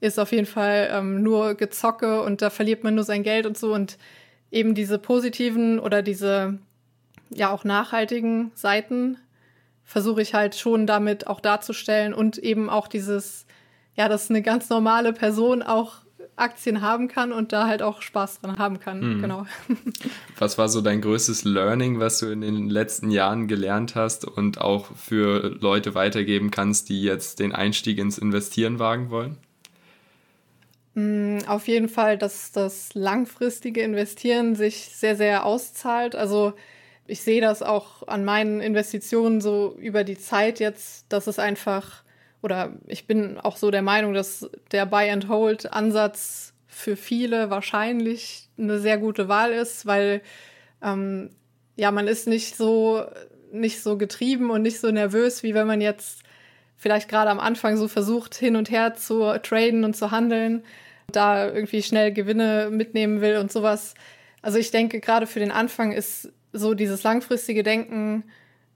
ist 0.00 0.18
auf 0.18 0.32
jeden 0.32 0.46
Fall 0.46 0.90
ähm, 0.92 1.22
nur 1.22 1.54
Gezocke 1.54 2.22
und 2.22 2.42
da 2.42 2.50
verliert 2.50 2.84
man 2.84 2.94
nur 2.94 3.04
sein 3.04 3.22
Geld 3.22 3.46
und 3.46 3.56
so. 3.56 3.72
Und 3.72 3.96
eben 4.50 4.74
diese 4.74 4.98
positiven 4.98 5.78
oder 5.78 6.02
diese 6.02 6.58
ja 7.30 7.50
auch 7.50 7.64
nachhaltigen 7.64 8.52
Seiten 8.54 9.18
versuche 9.84 10.22
ich 10.22 10.34
halt 10.34 10.54
schon 10.54 10.86
damit 10.86 11.26
auch 11.26 11.40
darzustellen 11.40 12.14
und 12.14 12.38
eben 12.38 12.70
auch 12.70 12.88
dieses 12.88 13.46
ja, 13.96 14.08
dass 14.08 14.30
eine 14.30 14.42
ganz 14.42 14.68
normale 14.68 15.12
Person 15.12 15.62
auch 15.62 16.03
Aktien 16.36 16.80
haben 16.80 17.08
kann 17.08 17.32
und 17.32 17.52
da 17.52 17.66
halt 17.66 17.82
auch 17.82 18.02
Spaß 18.02 18.40
dran 18.40 18.58
haben 18.58 18.80
kann. 18.80 19.00
Hm. 19.00 19.22
Genau. 19.22 19.46
Was 20.38 20.58
war 20.58 20.68
so 20.68 20.80
dein 20.80 21.00
größtes 21.00 21.44
Learning, 21.44 22.00
was 22.00 22.18
du 22.18 22.26
in 22.26 22.40
den 22.40 22.68
letzten 22.68 23.10
Jahren 23.10 23.46
gelernt 23.46 23.94
hast 23.94 24.24
und 24.24 24.60
auch 24.60 24.94
für 24.96 25.56
Leute 25.60 25.94
weitergeben 25.94 26.50
kannst, 26.50 26.88
die 26.88 27.02
jetzt 27.02 27.38
den 27.38 27.52
Einstieg 27.52 27.98
ins 27.98 28.18
Investieren 28.18 28.78
wagen 28.78 29.10
wollen? 29.10 29.36
Hm, 30.94 31.40
auf 31.46 31.66
jeden 31.68 31.88
Fall, 31.88 32.18
dass 32.18 32.52
das 32.52 32.94
langfristige 32.94 33.82
Investieren 33.82 34.54
sich 34.54 34.90
sehr, 34.92 35.16
sehr 35.16 35.44
auszahlt. 35.44 36.14
Also 36.14 36.54
ich 37.06 37.20
sehe 37.22 37.40
das 37.40 37.62
auch 37.62 38.06
an 38.06 38.24
meinen 38.24 38.60
Investitionen 38.60 39.40
so 39.40 39.76
über 39.78 40.04
die 40.04 40.18
Zeit 40.18 40.60
jetzt, 40.60 41.06
dass 41.10 41.26
es 41.26 41.38
einfach, 41.38 42.02
oder 42.44 42.74
ich 42.86 43.06
bin 43.06 43.38
auch 43.38 43.56
so 43.56 43.70
der 43.70 43.80
Meinung, 43.80 44.12
dass 44.12 44.50
der 44.70 44.84
Buy-and-Hold-Ansatz 44.84 46.52
für 46.66 46.94
viele 46.94 47.48
wahrscheinlich 47.48 48.50
eine 48.58 48.78
sehr 48.78 48.98
gute 48.98 49.28
Wahl 49.28 49.52
ist, 49.52 49.86
weil 49.86 50.20
ähm, 50.82 51.30
ja, 51.76 51.90
man 51.90 52.06
ist 52.06 52.28
nicht 52.28 52.54
so, 52.54 53.02
nicht 53.50 53.82
so 53.82 53.96
getrieben 53.96 54.50
und 54.50 54.60
nicht 54.60 54.78
so 54.78 54.90
nervös, 54.90 55.42
wie 55.42 55.54
wenn 55.54 55.66
man 55.66 55.80
jetzt 55.80 56.22
vielleicht 56.76 57.08
gerade 57.08 57.30
am 57.30 57.40
Anfang 57.40 57.78
so 57.78 57.88
versucht, 57.88 58.34
hin 58.34 58.56
und 58.56 58.70
her 58.70 58.94
zu 58.94 59.20
traden 59.42 59.82
und 59.82 59.96
zu 59.96 60.10
handeln, 60.10 60.64
da 61.10 61.46
irgendwie 61.50 61.82
schnell 61.82 62.12
Gewinne 62.12 62.68
mitnehmen 62.70 63.22
will 63.22 63.38
und 63.38 63.50
sowas. 63.50 63.94
Also 64.42 64.58
ich 64.58 64.70
denke, 64.70 65.00
gerade 65.00 65.26
für 65.26 65.40
den 65.40 65.50
Anfang 65.50 65.92
ist 65.92 66.30
so 66.52 66.74
dieses 66.74 67.04
langfristige 67.04 67.62
Denken 67.62 68.24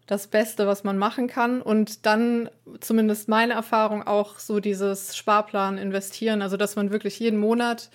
das 0.08 0.26
Beste, 0.26 0.66
was 0.66 0.84
man 0.84 0.98
machen 0.98 1.28
kann. 1.28 1.62
Und 1.62 2.06
dann 2.06 2.50
zumindest 2.80 3.28
meine 3.28 3.52
Erfahrung 3.52 4.06
auch 4.06 4.38
so 4.38 4.58
dieses 4.58 5.16
Sparplan 5.16 5.78
investieren, 5.78 6.42
also 6.42 6.56
dass 6.56 6.74
man 6.74 6.90
wirklich 6.90 7.20
jeden 7.20 7.38
Monat 7.38 7.90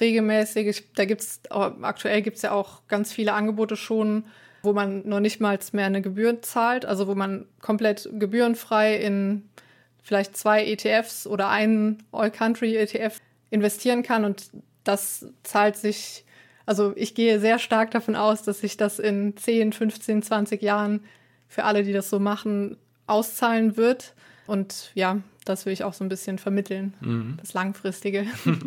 regelmäßig, 0.00 0.92
da 0.94 1.04
gibt's 1.04 1.40
aktuell 1.50 2.22
gibt's 2.22 2.42
ja 2.42 2.52
auch 2.52 2.86
ganz 2.86 3.12
viele 3.12 3.32
Angebote 3.32 3.76
schon, 3.76 4.24
wo 4.62 4.72
man 4.72 5.06
noch 5.08 5.20
nicht 5.20 5.40
mal 5.40 5.58
mehr 5.72 5.86
eine 5.86 6.02
Gebühr 6.02 6.40
zahlt, 6.40 6.86
also 6.86 7.08
wo 7.08 7.14
man 7.14 7.46
komplett 7.60 8.08
gebührenfrei 8.12 8.96
in 8.96 9.48
vielleicht 10.02 10.36
zwei 10.36 10.64
ETFs 10.64 11.26
oder 11.26 11.48
einen 11.48 12.04
All-Country-ETF 12.12 13.20
investieren 13.50 14.04
kann. 14.04 14.24
Und 14.24 14.50
das 14.84 15.26
zahlt 15.42 15.76
sich 15.76 16.24
also 16.66 16.92
ich 16.96 17.14
gehe 17.14 17.38
sehr 17.38 17.60
stark 17.60 17.92
davon 17.92 18.16
aus, 18.16 18.42
dass 18.42 18.60
sich 18.60 18.76
das 18.76 18.98
in 18.98 19.36
10, 19.36 19.72
15, 19.72 20.22
20 20.22 20.60
Jahren 20.62 21.04
für 21.48 21.64
alle, 21.64 21.82
die 21.82 21.92
das 21.92 22.10
so 22.10 22.18
machen, 22.18 22.76
auszahlen 23.06 23.76
wird. 23.76 24.14
Und 24.46 24.90
ja, 24.94 25.20
das 25.44 25.66
will 25.66 25.72
ich 25.72 25.84
auch 25.84 25.94
so 25.94 26.04
ein 26.04 26.08
bisschen 26.08 26.38
vermitteln, 26.38 26.94
mhm. 27.00 27.36
das 27.40 27.54
Langfristige. 27.54 28.26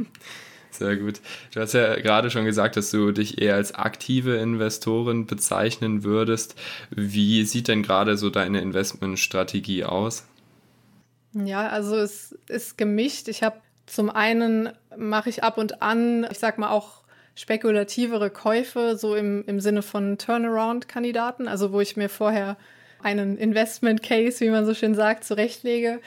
Sehr 0.71 0.97
gut. 0.97 1.19
Du 1.53 1.61
hast 1.61 1.73
ja 1.73 1.95
gerade 1.95 2.29
schon 2.29 2.45
gesagt, 2.45 2.77
dass 2.77 2.91
du 2.91 3.11
dich 3.11 3.41
eher 3.41 3.55
als 3.55 3.73
aktive 3.73 4.37
Investorin 4.37 5.25
bezeichnen 5.25 6.03
würdest. 6.03 6.55
Wie 6.91 7.43
sieht 7.43 7.67
denn 7.67 7.81
gerade 7.81 8.17
so 8.17 8.29
deine 8.29 8.61
Investmentstrategie 8.61 9.85
aus? 9.85 10.25
Ja, 11.33 11.67
also 11.69 11.95
es 11.95 12.37
ist 12.47 12.77
gemischt. 12.77 13.27
Ich 13.27 13.41
habe 13.41 13.57
zum 13.87 14.09
einen 14.09 14.69
mache 14.95 15.29
ich 15.29 15.43
ab 15.43 15.57
und 15.57 15.81
an, 15.81 16.27
ich 16.29 16.37
sag 16.37 16.59
mal 16.59 16.69
auch 16.69 16.98
spekulativere 17.39 18.29
Käufe, 18.29 18.97
so 18.97 19.15
im, 19.15 19.45
im 19.47 19.61
Sinne 19.61 19.81
von 19.81 20.17
Turnaround-Kandidaten, 20.17 21.47
also 21.47 21.71
wo 21.71 21.79
ich 21.79 21.95
mir 21.95 22.09
vorher 22.09 22.57
einen 23.01 23.37
Investment 23.37 24.03
Case, 24.03 24.41
wie 24.41 24.49
man 24.49 24.65
so 24.65 24.73
schön 24.73 24.93
sagt, 24.93 25.23
zurechtlege. 25.23 26.01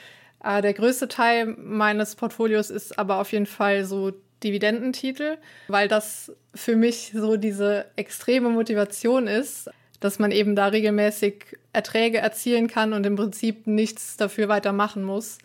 Äh, 0.45 0.61
der 0.61 0.75
größte 0.75 1.09
Teil 1.09 1.47
meines 1.47 2.17
Portfolios 2.17 2.69
ist 2.69 2.99
aber 2.99 3.19
auf 3.19 3.33
jeden 3.33 3.47
Fall 3.47 3.87
so 3.87 4.12
Dividendentitel, 4.45 5.39
weil 5.69 5.89
das 5.89 6.33
für 6.55 6.77
mich 6.77 7.12
so 7.15 7.37
diese 7.37 7.87
extreme 7.97 8.51
Motivation 8.51 9.27
ist, 9.27 9.71
dass 10.01 10.19
man 10.19 10.33
eben 10.33 10.55
da 10.55 10.67
regelmäßig 10.67 11.57
Erträge 11.73 12.19
erzielen 12.19 12.69
kann 12.69 12.93
und 12.93 13.07
im 13.07 13.17
Prinzip 13.17 13.67
nichts 13.67 14.19
dafür 14.19 14.49
weitermachen 14.49 15.03
muss 15.03 15.39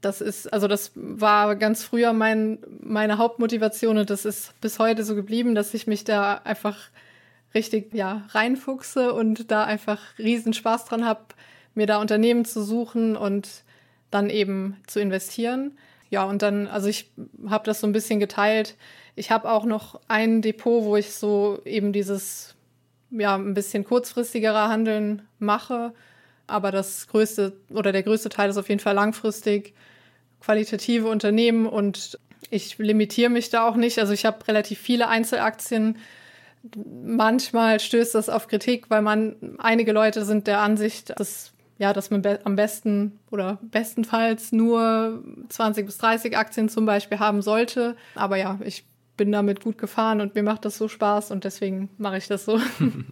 das 0.00 0.20
ist, 0.20 0.52
also 0.52 0.68
das 0.68 0.92
war 0.94 1.56
ganz 1.56 1.82
früher 1.82 2.12
mein, 2.12 2.58
meine 2.80 3.18
Hauptmotivation 3.18 3.98
und 3.98 4.10
das 4.10 4.24
ist 4.24 4.58
bis 4.60 4.78
heute 4.78 5.04
so 5.04 5.14
geblieben, 5.14 5.54
dass 5.54 5.74
ich 5.74 5.86
mich 5.86 6.04
da 6.04 6.34
einfach 6.44 6.76
richtig, 7.54 7.92
ja, 7.94 8.26
reinfuchse 8.30 9.12
und 9.12 9.50
da 9.50 9.64
einfach 9.64 10.00
riesen 10.18 10.52
Spaß 10.52 10.84
dran 10.84 11.04
habe, 11.04 11.20
mir 11.74 11.86
da 11.86 12.00
Unternehmen 12.00 12.44
zu 12.44 12.62
suchen 12.62 13.16
und 13.16 13.48
dann 14.10 14.30
eben 14.30 14.76
zu 14.86 15.00
investieren. 15.00 15.76
Ja, 16.08 16.24
und 16.24 16.42
dann, 16.42 16.66
also 16.66 16.88
ich 16.88 17.10
habe 17.48 17.64
das 17.64 17.80
so 17.80 17.86
ein 17.86 17.92
bisschen 17.92 18.20
geteilt. 18.20 18.76
Ich 19.14 19.30
habe 19.30 19.50
auch 19.50 19.64
noch 19.64 20.00
ein 20.08 20.42
Depot, 20.42 20.84
wo 20.84 20.96
ich 20.96 21.12
so 21.12 21.60
eben 21.64 21.92
dieses, 21.92 22.56
ja, 23.10 23.36
ein 23.36 23.54
bisschen 23.54 23.84
kurzfristigere 23.84 24.68
Handeln 24.68 25.22
mache 25.38 25.92
aber 26.50 26.70
das 26.70 27.06
größte 27.08 27.52
oder 27.70 27.92
der 27.92 28.02
größte 28.02 28.28
Teil 28.28 28.50
ist 28.50 28.56
auf 28.56 28.68
jeden 28.68 28.80
Fall 28.80 28.94
langfristig 28.94 29.74
qualitative 30.40 31.08
Unternehmen 31.08 31.66
und 31.66 32.18
ich 32.50 32.78
limitiere 32.78 33.30
mich 33.30 33.50
da 33.50 33.68
auch 33.68 33.76
nicht. 33.76 33.98
Also 33.98 34.12
ich 34.12 34.24
habe 34.24 34.46
relativ 34.48 34.78
viele 34.78 35.08
Einzelaktien. 35.08 35.98
Manchmal 37.04 37.80
stößt 37.80 38.14
das 38.14 38.28
auf 38.28 38.48
Kritik, 38.48 38.90
weil 38.90 39.02
man 39.02 39.36
einige 39.58 39.92
Leute 39.92 40.24
sind 40.24 40.46
der 40.46 40.60
Ansicht, 40.60 41.18
dass 41.18 41.52
ja, 41.78 41.94
dass 41.94 42.10
man 42.10 42.20
be 42.20 42.38
am 42.44 42.56
besten 42.56 43.18
oder 43.30 43.58
bestenfalls 43.62 44.52
nur 44.52 45.24
20 45.48 45.86
bis 45.86 45.96
30 45.96 46.36
Aktien 46.36 46.68
zum 46.68 46.84
Beispiel 46.84 47.18
haben 47.18 47.40
sollte. 47.40 47.96
Aber 48.14 48.36
ja, 48.36 48.58
ich 48.62 48.84
bin 49.16 49.32
damit 49.32 49.62
gut 49.62 49.78
gefahren 49.78 50.20
und 50.20 50.34
mir 50.34 50.42
macht 50.42 50.66
das 50.66 50.76
so 50.76 50.88
Spaß 50.88 51.30
und 51.30 51.44
deswegen 51.44 51.88
mache 51.96 52.18
ich 52.18 52.26
das 52.26 52.44
so. 52.44 52.60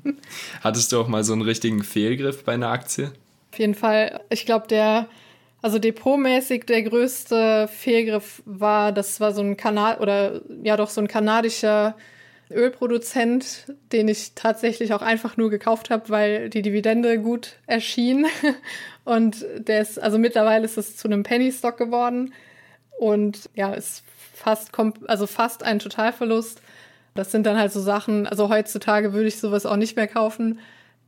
Hattest 0.62 0.92
du 0.92 1.00
auch 1.00 1.08
mal 1.08 1.24
so 1.24 1.32
einen 1.32 1.42
richtigen 1.42 1.82
Fehlgriff 1.82 2.44
bei 2.44 2.52
einer 2.52 2.68
Aktie? 2.68 3.10
Jeden 3.58 3.74
Fall. 3.74 4.20
Ich 4.30 4.46
glaube, 4.46 4.66
der, 4.68 5.08
also 5.62 5.78
depotmäßig 5.78 6.64
der 6.66 6.82
größte 6.82 7.68
Fehlgriff 7.68 8.42
war, 8.44 8.92
das 8.92 9.20
war 9.20 9.32
so 9.32 9.42
ein 9.42 9.56
Kanal 9.56 9.98
oder 9.98 10.40
ja 10.62 10.76
doch 10.76 10.90
so 10.90 11.00
ein 11.00 11.08
kanadischer 11.08 11.96
Ölproduzent, 12.50 13.74
den 13.92 14.08
ich 14.08 14.32
tatsächlich 14.34 14.94
auch 14.94 15.02
einfach 15.02 15.36
nur 15.36 15.50
gekauft 15.50 15.90
habe, 15.90 16.08
weil 16.08 16.48
die 16.50 16.62
Dividende 16.62 17.18
gut 17.18 17.56
erschien. 17.66 18.26
Und 19.04 19.44
der 19.58 19.82
ist, 19.82 20.00
also 20.00 20.18
mittlerweile 20.18 20.64
ist 20.64 20.78
es 20.78 20.96
zu 20.96 21.08
einem 21.08 21.22
Penny 21.22 21.52
Stock 21.52 21.76
geworden. 21.76 22.32
Und 22.98 23.50
ja, 23.54 23.74
ist 23.74 24.02
fast, 24.34 24.70
also 25.06 25.26
fast 25.26 25.62
ein 25.62 25.78
Totalverlust. 25.78 26.62
Das 27.14 27.32
sind 27.32 27.44
dann 27.46 27.58
halt 27.58 27.72
so 27.72 27.80
Sachen, 27.80 28.26
also 28.26 28.48
heutzutage 28.48 29.12
würde 29.12 29.28
ich 29.28 29.40
sowas 29.40 29.66
auch 29.66 29.76
nicht 29.76 29.96
mehr 29.96 30.06
kaufen. 30.06 30.60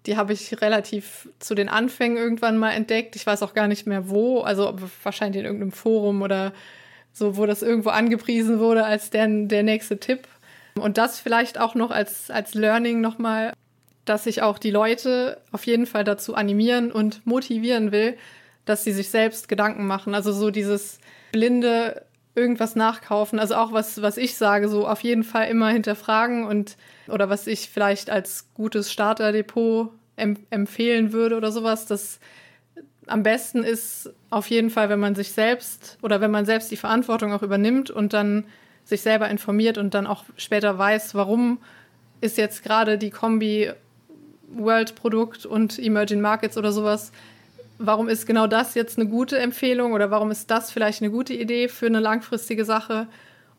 Die 0.06 0.16
habe 0.16 0.32
ich 0.32 0.60
relativ 0.62 1.28
zu 1.38 1.54
den 1.54 1.68
Anfängen 1.68 2.16
irgendwann 2.16 2.58
mal 2.58 2.72
entdeckt. 2.72 3.16
Ich 3.16 3.26
weiß 3.26 3.42
auch 3.42 3.54
gar 3.54 3.68
nicht 3.68 3.86
mehr 3.86 4.08
wo, 4.08 4.40
also 4.40 4.74
wahrscheinlich 5.02 5.40
in 5.40 5.46
irgendeinem 5.46 5.72
Forum 5.72 6.22
oder 6.22 6.52
so, 7.12 7.36
wo 7.36 7.46
das 7.46 7.62
irgendwo 7.62 7.90
angepriesen 7.90 8.58
wurde 8.60 8.84
als 8.84 9.10
der, 9.10 9.26
der 9.28 9.62
nächste 9.62 9.98
Tipp. 9.98 10.26
Und 10.78 10.98
das 10.98 11.20
vielleicht 11.20 11.58
auch 11.58 11.74
noch 11.74 11.90
als, 11.90 12.30
als 12.30 12.54
Learning 12.54 13.00
nochmal, 13.00 13.52
dass 14.04 14.26
ich 14.26 14.42
auch 14.42 14.58
die 14.58 14.70
Leute 14.70 15.40
auf 15.52 15.66
jeden 15.66 15.86
Fall 15.86 16.04
dazu 16.04 16.34
animieren 16.34 16.90
und 16.90 17.26
motivieren 17.26 17.92
will, 17.92 18.16
dass 18.64 18.84
sie 18.84 18.92
sich 18.92 19.10
selbst 19.10 19.48
Gedanken 19.48 19.86
machen. 19.86 20.14
Also 20.14 20.32
so 20.32 20.50
dieses 20.50 20.98
blinde 21.32 22.02
irgendwas 22.34 22.76
nachkaufen. 22.76 23.38
Also 23.38 23.56
auch 23.56 23.72
was, 23.72 24.02
was 24.02 24.16
ich 24.16 24.36
sage, 24.36 24.68
so 24.68 24.86
auf 24.86 25.02
jeden 25.02 25.24
Fall 25.24 25.48
immer 25.48 25.68
hinterfragen 25.68 26.46
und 26.46 26.76
oder 27.08 27.28
was 27.28 27.46
ich 27.46 27.70
vielleicht 27.70 28.10
als 28.10 28.48
gutes 28.54 28.92
Starterdepot 28.92 29.90
em 30.16 30.36
empfehlen 30.50 31.12
würde 31.12 31.36
oder 31.36 31.50
sowas, 31.50 31.86
das 31.86 32.20
am 33.06 33.22
besten 33.22 33.64
ist 33.64 34.12
auf 34.30 34.48
jeden 34.48 34.70
Fall, 34.70 34.88
wenn 34.88 35.00
man 35.00 35.14
sich 35.14 35.32
selbst 35.32 35.98
oder 36.02 36.20
wenn 36.20 36.30
man 36.30 36.46
selbst 36.46 36.70
die 36.70 36.76
Verantwortung 36.76 37.32
auch 37.32 37.42
übernimmt 37.42 37.90
und 37.90 38.12
dann 38.12 38.44
sich 38.84 39.02
selber 39.02 39.28
informiert 39.28 39.78
und 39.78 39.94
dann 39.94 40.06
auch 40.06 40.24
später 40.36 40.78
weiß, 40.78 41.14
warum 41.14 41.58
ist 42.20 42.38
jetzt 42.38 42.62
gerade 42.62 42.98
die 42.98 43.10
Kombi 43.10 43.72
World 44.52 44.94
Produkt 44.94 45.46
und 45.46 45.78
Emerging 45.78 46.20
Markets 46.20 46.56
oder 46.56 46.72
sowas 46.72 47.12
warum 47.80 48.08
ist 48.08 48.26
genau 48.26 48.46
das 48.46 48.74
jetzt 48.74 48.98
eine 48.98 49.08
gute 49.08 49.38
Empfehlung 49.38 49.92
oder 49.92 50.10
warum 50.10 50.30
ist 50.30 50.50
das 50.50 50.70
vielleicht 50.70 51.02
eine 51.02 51.10
gute 51.10 51.34
Idee 51.34 51.68
für 51.68 51.86
eine 51.86 52.00
langfristige 52.00 52.64
Sache 52.64 53.08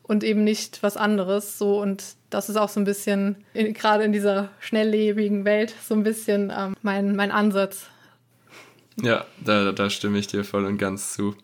und 0.02 0.24
eben 0.24 0.44
nicht 0.44 0.82
was 0.82 0.96
anderes. 0.96 1.58
So 1.58 1.80
und 1.80 2.04
das 2.30 2.48
ist 2.48 2.56
auch 2.56 2.68
so 2.68 2.80
ein 2.80 2.84
bisschen 2.84 3.36
in, 3.52 3.74
gerade 3.74 4.04
in 4.04 4.12
dieser 4.12 4.48
schnelllebigen 4.60 5.44
Welt 5.44 5.74
so 5.86 5.94
ein 5.94 6.04
bisschen 6.04 6.52
ähm, 6.56 6.74
mein, 6.82 7.16
mein 7.16 7.30
Ansatz. 7.30 7.88
Ja, 9.00 9.24
da, 9.42 9.72
da 9.72 9.88
stimme 9.90 10.18
ich 10.18 10.26
dir 10.26 10.44
voll 10.44 10.66
und 10.66 10.78
ganz 10.78 11.14
zu. 11.14 11.34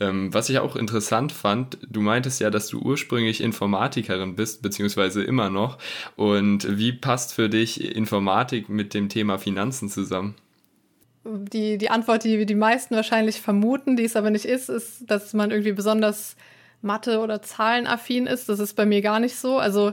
Ähm, 0.00 0.32
was 0.32 0.48
ich 0.48 0.58
auch 0.58 0.76
interessant 0.76 1.30
fand, 1.30 1.78
du 1.88 2.00
meintest 2.00 2.40
ja, 2.40 2.50
dass 2.50 2.68
du 2.68 2.80
ursprünglich 2.80 3.42
Informatikerin 3.42 4.34
bist, 4.34 4.62
beziehungsweise 4.62 5.22
immer 5.22 5.50
noch. 5.50 5.78
Und 6.16 6.78
wie 6.78 6.92
passt 6.92 7.34
für 7.34 7.50
dich 7.50 7.94
Informatik 7.94 8.68
mit 8.68 8.94
dem 8.94 9.10
Thema 9.10 9.38
Finanzen 9.38 9.90
zusammen? 9.90 10.34
Die, 11.52 11.78
die 11.78 11.90
Antwort, 11.90 12.24
die 12.24 12.46
die 12.46 12.54
meisten 12.54 12.96
wahrscheinlich 12.96 13.40
vermuten, 13.40 13.96
die 13.96 14.04
es 14.04 14.16
aber 14.16 14.30
nicht 14.30 14.44
ist, 14.44 14.68
ist, 14.68 15.10
dass 15.10 15.32
man 15.34 15.50
irgendwie 15.50 15.72
besonders 15.72 16.36
Mathe- 16.82 17.20
oder 17.20 17.42
Zahlenaffin 17.42 18.26
ist. 18.26 18.48
Das 18.48 18.60
ist 18.60 18.74
bei 18.74 18.86
mir 18.86 19.02
gar 19.02 19.20
nicht 19.20 19.36
so. 19.36 19.58
Also 19.58 19.92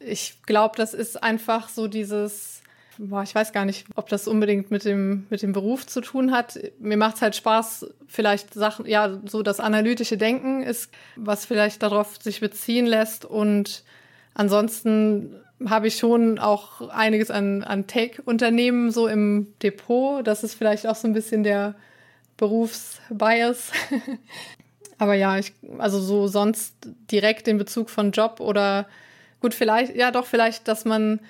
ich 0.00 0.42
glaube, 0.46 0.76
das 0.76 0.94
ist 0.94 1.22
einfach 1.22 1.68
so 1.68 1.86
dieses, 1.86 2.62
boah, 2.98 3.22
ich 3.22 3.34
weiß 3.34 3.52
gar 3.52 3.64
nicht, 3.64 3.86
ob 3.94 4.08
das 4.08 4.28
unbedingt 4.28 4.70
mit 4.70 4.84
dem, 4.84 5.26
mit 5.30 5.42
dem 5.42 5.52
Beruf 5.52 5.86
zu 5.86 6.00
tun 6.00 6.32
hat. 6.32 6.58
Mir 6.78 6.96
macht 6.96 7.16
es 7.16 7.22
halt 7.22 7.36
Spaß, 7.36 7.86
vielleicht 8.06 8.54
Sachen, 8.54 8.86
ja, 8.86 9.20
so 9.26 9.42
das 9.42 9.60
analytische 9.60 10.16
Denken 10.16 10.62
ist, 10.62 10.90
was 11.16 11.46
vielleicht 11.46 11.82
darauf 11.82 12.18
sich 12.20 12.40
beziehen 12.40 12.86
lässt. 12.86 13.24
Und 13.24 13.84
ansonsten 14.34 15.36
habe 15.66 15.86
ich 15.86 15.96
schon 15.96 16.38
auch 16.38 16.88
einiges 16.90 17.30
an, 17.30 17.62
an 17.62 17.86
Tech-Unternehmen 17.86 18.90
so 18.90 19.06
im 19.06 19.54
Depot. 19.62 20.26
Das 20.26 20.44
ist 20.44 20.54
vielleicht 20.54 20.86
auch 20.86 20.96
so 20.96 21.08
ein 21.08 21.14
bisschen 21.14 21.44
der 21.44 21.74
Berufsbias. 22.36 23.72
Aber 24.98 25.14
ja, 25.14 25.38
ich, 25.38 25.52
also 25.78 26.00
so 26.00 26.26
sonst 26.26 26.74
direkt 27.10 27.46
den 27.46 27.58
Bezug 27.58 27.90
von 27.90 28.12
Job 28.12 28.40
oder 28.40 28.86
gut, 29.40 29.54
vielleicht, 29.54 29.94
ja 29.96 30.10
doch, 30.10 30.26
vielleicht, 30.26 30.68
dass 30.68 30.84
man 30.84 31.20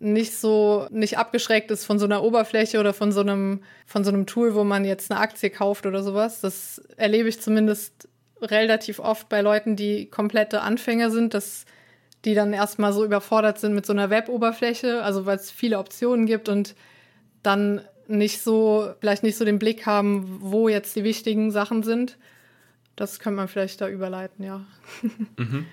nicht 0.00 0.36
so, 0.36 0.86
nicht 0.90 1.18
abgeschreckt 1.18 1.70
ist 1.70 1.84
von 1.84 1.98
so 1.98 2.04
einer 2.04 2.22
Oberfläche 2.22 2.78
oder 2.78 2.94
von 2.94 3.10
so 3.10 3.20
einem, 3.20 3.62
von 3.86 4.04
so 4.04 4.10
einem 4.10 4.26
Tool, 4.26 4.54
wo 4.54 4.62
man 4.62 4.84
jetzt 4.84 5.10
eine 5.10 5.20
Aktie 5.20 5.50
kauft 5.50 5.86
oder 5.86 6.02
sowas. 6.02 6.40
Das 6.40 6.80
erlebe 6.96 7.28
ich 7.28 7.40
zumindest 7.40 8.08
relativ 8.40 9.00
oft 9.00 9.28
bei 9.28 9.40
Leuten, 9.40 9.74
die 9.74 10.06
komplette 10.06 10.60
Anfänger 10.60 11.10
sind, 11.10 11.34
dass 11.34 11.64
die 12.28 12.34
dann 12.34 12.52
erstmal 12.52 12.92
so 12.92 13.06
überfordert 13.06 13.58
sind 13.58 13.74
mit 13.74 13.86
so 13.86 13.94
einer 13.94 14.10
Web-Oberfläche, 14.10 15.02
also 15.02 15.24
weil 15.24 15.36
es 15.36 15.50
viele 15.50 15.78
Optionen 15.78 16.26
gibt 16.26 16.50
und 16.50 16.74
dann 17.42 17.80
nicht 18.06 18.42
so, 18.42 18.92
vielleicht 19.00 19.22
nicht 19.22 19.38
so 19.38 19.46
den 19.46 19.58
Blick 19.58 19.86
haben, 19.86 20.38
wo 20.42 20.68
jetzt 20.68 20.94
die 20.94 21.04
wichtigen 21.04 21.50
Sachen 21.50 21.82
sind. 21.82 22.18
Das 22.98 23.20
könnte 23.20 23.36
man 23.36 23.46
vielleicht 23.46 23.80
da 23.80 23.88
überleiten, 23.88 24.44
ja. 24.44 24.66
Mhm. 25.36 25.66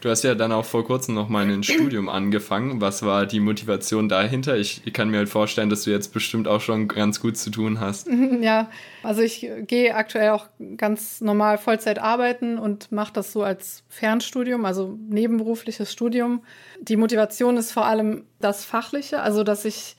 Du 0.00 0.10
hast 0.10 0.22
ja 0.22 0.36
dann 0.36 0.52
auch 0.52 0.64
vor 0.64 0.84
kurzem 0.84 1.14
noch 1.14 1.28
mal 1.28 1.44
ein 1.44 1.64
Studium 1.64 2.08
angefangen. 2.08 2.80
Was 2.80 3.02
war 3.02 3.26
die 3.26 3.40
Motivation 3.40 4.08
dahinter? 4.08 4.56
Ich, 4.56 4.82
ich 4.84 4.92
kann 4.92 5.10
mir 5.10 5.16
halt 5.16 5.28
vorstellen, 5.28 5.70
dass 5.70 5.82
du 5.82 5.90
jetzt 5.90 6.12
bestimmt 6.12 6.46
auch 6.46 6.60
schon 6.60 6.86
ganz 6.86 7.20
gut 7.20 7.36
zu 7.36 7.50
tun 7.50 7.80
hast. 7.80 8.08
Ja, 8.42 8.70
also 9.02 9.22
ich 9.22 9.48
gehe 9.66 9.94
aktuell 9.94 10.30
auch 10.30 10.48
ganz 10.76 11.20
normal 11.20 11.58
Vollzeit 11.58 11.98
arbeiten 11.98 12.58
und 12.58 12.92
mache 12.92 13.12
das 13.12 13.32
so 13.32 13.42
als 13.42 13.82
Fernstudium, 13.88 14.64
also 14.64 14.98
nebenberufliches 15.08 15.92
Studium. 15.92 16.44
Die 16.80 16.96
Motivation 16.96 17.56
ist 17.56 17.72
vor 17.72 17.86
allem 17.86 18.24
das 18.40 18.64
Fachliche, 18.64 19.20
also 19.20 19.42
dass 19.42 19.64
ich 19.64 19.96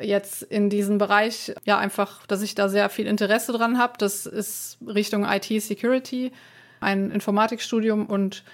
jetzt 0.00 0.42
in 0.42 0.70
diesem 0.70 0.98
Bereich 0.98 1.54
ja 1.64 1.78
einfach, 1.78 2.26
dass 2.26 2.42
ich 2.42 2.54
da 2.54 2.68
sehr 2.68 2.88
viel 2.88 3.06
Interesse 3.06 3.52
dran 3.52 3.78
habe. 3.78 3.94
Das 3.98 4.26
ist 4.26 4.78
Richtung 4.86 5.24
IT-Security, 5.24 6.32
ein 6.80 7.10
Informatikstudium 7.10 8.06
und 8.06 8.44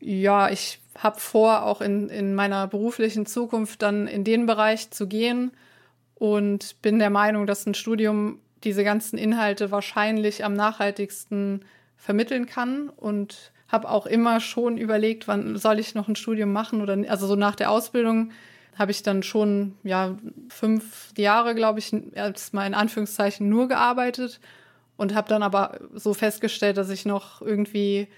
ja, 0.00 0.50
ich 0.50 0.80
habe 0.98 1.20
vor, 1.20 1.64
auch 1.64 1.80
in, 1.80 2.08
in 2.08 2.34
meiner 2.34 2.66
beruflichen 2.66 3.26
Zukunft 3.26 3.82
dann 3.82 4.06
in 4.06 4.24
den 4.24 4.46
Bereich 4.46 4.90
zu 4.90 5.06
gehen 5.06 5.52
und 6.14 6.80
bin 6.82 6.98
der 6.98 7.10
Meinung, 7.10 7.46
dass 7.46 7.66
ein 7.66 7.74
Studium 7.74 8.40
diese 8.64 8.84
ganzen 8.84 9.18
Inhalte 9.18 9.70
wahrscheinlich 9.70 10.44
am 10.44 10.54
nachhaltigsten 10.54 11.64
vermitteln 11.96 12.46
kann 12.46 12.88
und 12.88 13.52
habe 13.68 13.88
auch 13.88 14.06
immer 14.06 14.40
schon 14.40 14.78
überlegt, 14.78 15.28
wann 15.28 15.56
soll 15.56 15.78
ich 15.78 15.94
noch 15.94 16.08
ein 16.08 16.16
Studium 16.16 16.52
machen 16.52 16.82
oder 16.82 16.96
also 17.08 17.26
so 17.26 17.36
nach 17.36 17.54
der 17.54 17.70
Ausbildung 17.70 18.32
habe 18.80 18.92
ich 18.92 19.02
dann 19.02 19.22
schon 19.22 19.74
ja 19.82 20.16
fünf 20.48 21.12
Jahre, 21.18 21.54
glaube 21.54 21.80
ich, 21.80 21.94
erstmal 22.14 22.66
in 22.66 22.72
Anführungszeichen 22.72 23.46
nur 23.46 23.68
gearbeitet 23.68 24.40
und 24.96 25.14
habe 25.14 25.28
dann 25.28 25.42
aber 25.42 25.78
so 25.94 26.14
festgestellt, 26.14 26.78
dass 26.78 26.88
ich 26.88 27.04
noch 27.04 27.42
irgendwie 27.42 28.08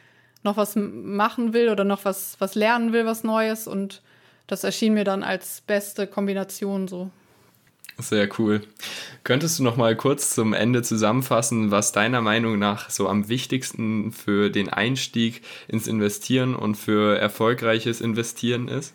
noch 0.44 0.56
was 0.56 0.76
machen 0.76 1.52
will 1.52 1.68
oder 1.68 1.82
noch 1.82 2.04
was 2.04 2.36
was 2.38 2.54
lernen 2.54 2.92
will, 2.92 3.04
was 3.04 3.24
Neues 3.24 3.66
und 3.66 4.02
das 4.46 4.62
erschien 4.62 4.94
mir 4.94 5.02
dann 5.02 5.24
als 5.24 5.62
beste 5.62 6.06
Kombination 6.06 6.86
so. 6.86 7.10
Sehr 7.98 8.28
cool. 8.38 8.62
Könntest 9.24 9.58
du 9.58 9.64
noch 9.64 9.76
mal 9.76 9.96
kurz 9.96 10.32
zum 10.32 10.52
Ende 10.52 10.82
zusammenfassen, 10.82 11.72
was 11.72 11.90
deiner 11.90 12.20
Meinung 12.20 12.58
nach 12.58 12.88
so 12.88 13.08
am 13.08 13.28
wichtigsten 13.28 14.12
für 14.12 14.48
den 14.48 14.68
Einstieg 14.68 15.42
ins 15.66 15.88
Investieren 15.88 16.54
und 16.54 16.76
für 16.76 17.18
erfolgreiches 17.18 18.00
Investieren 18.00 18.68
ist? 18.68 18.94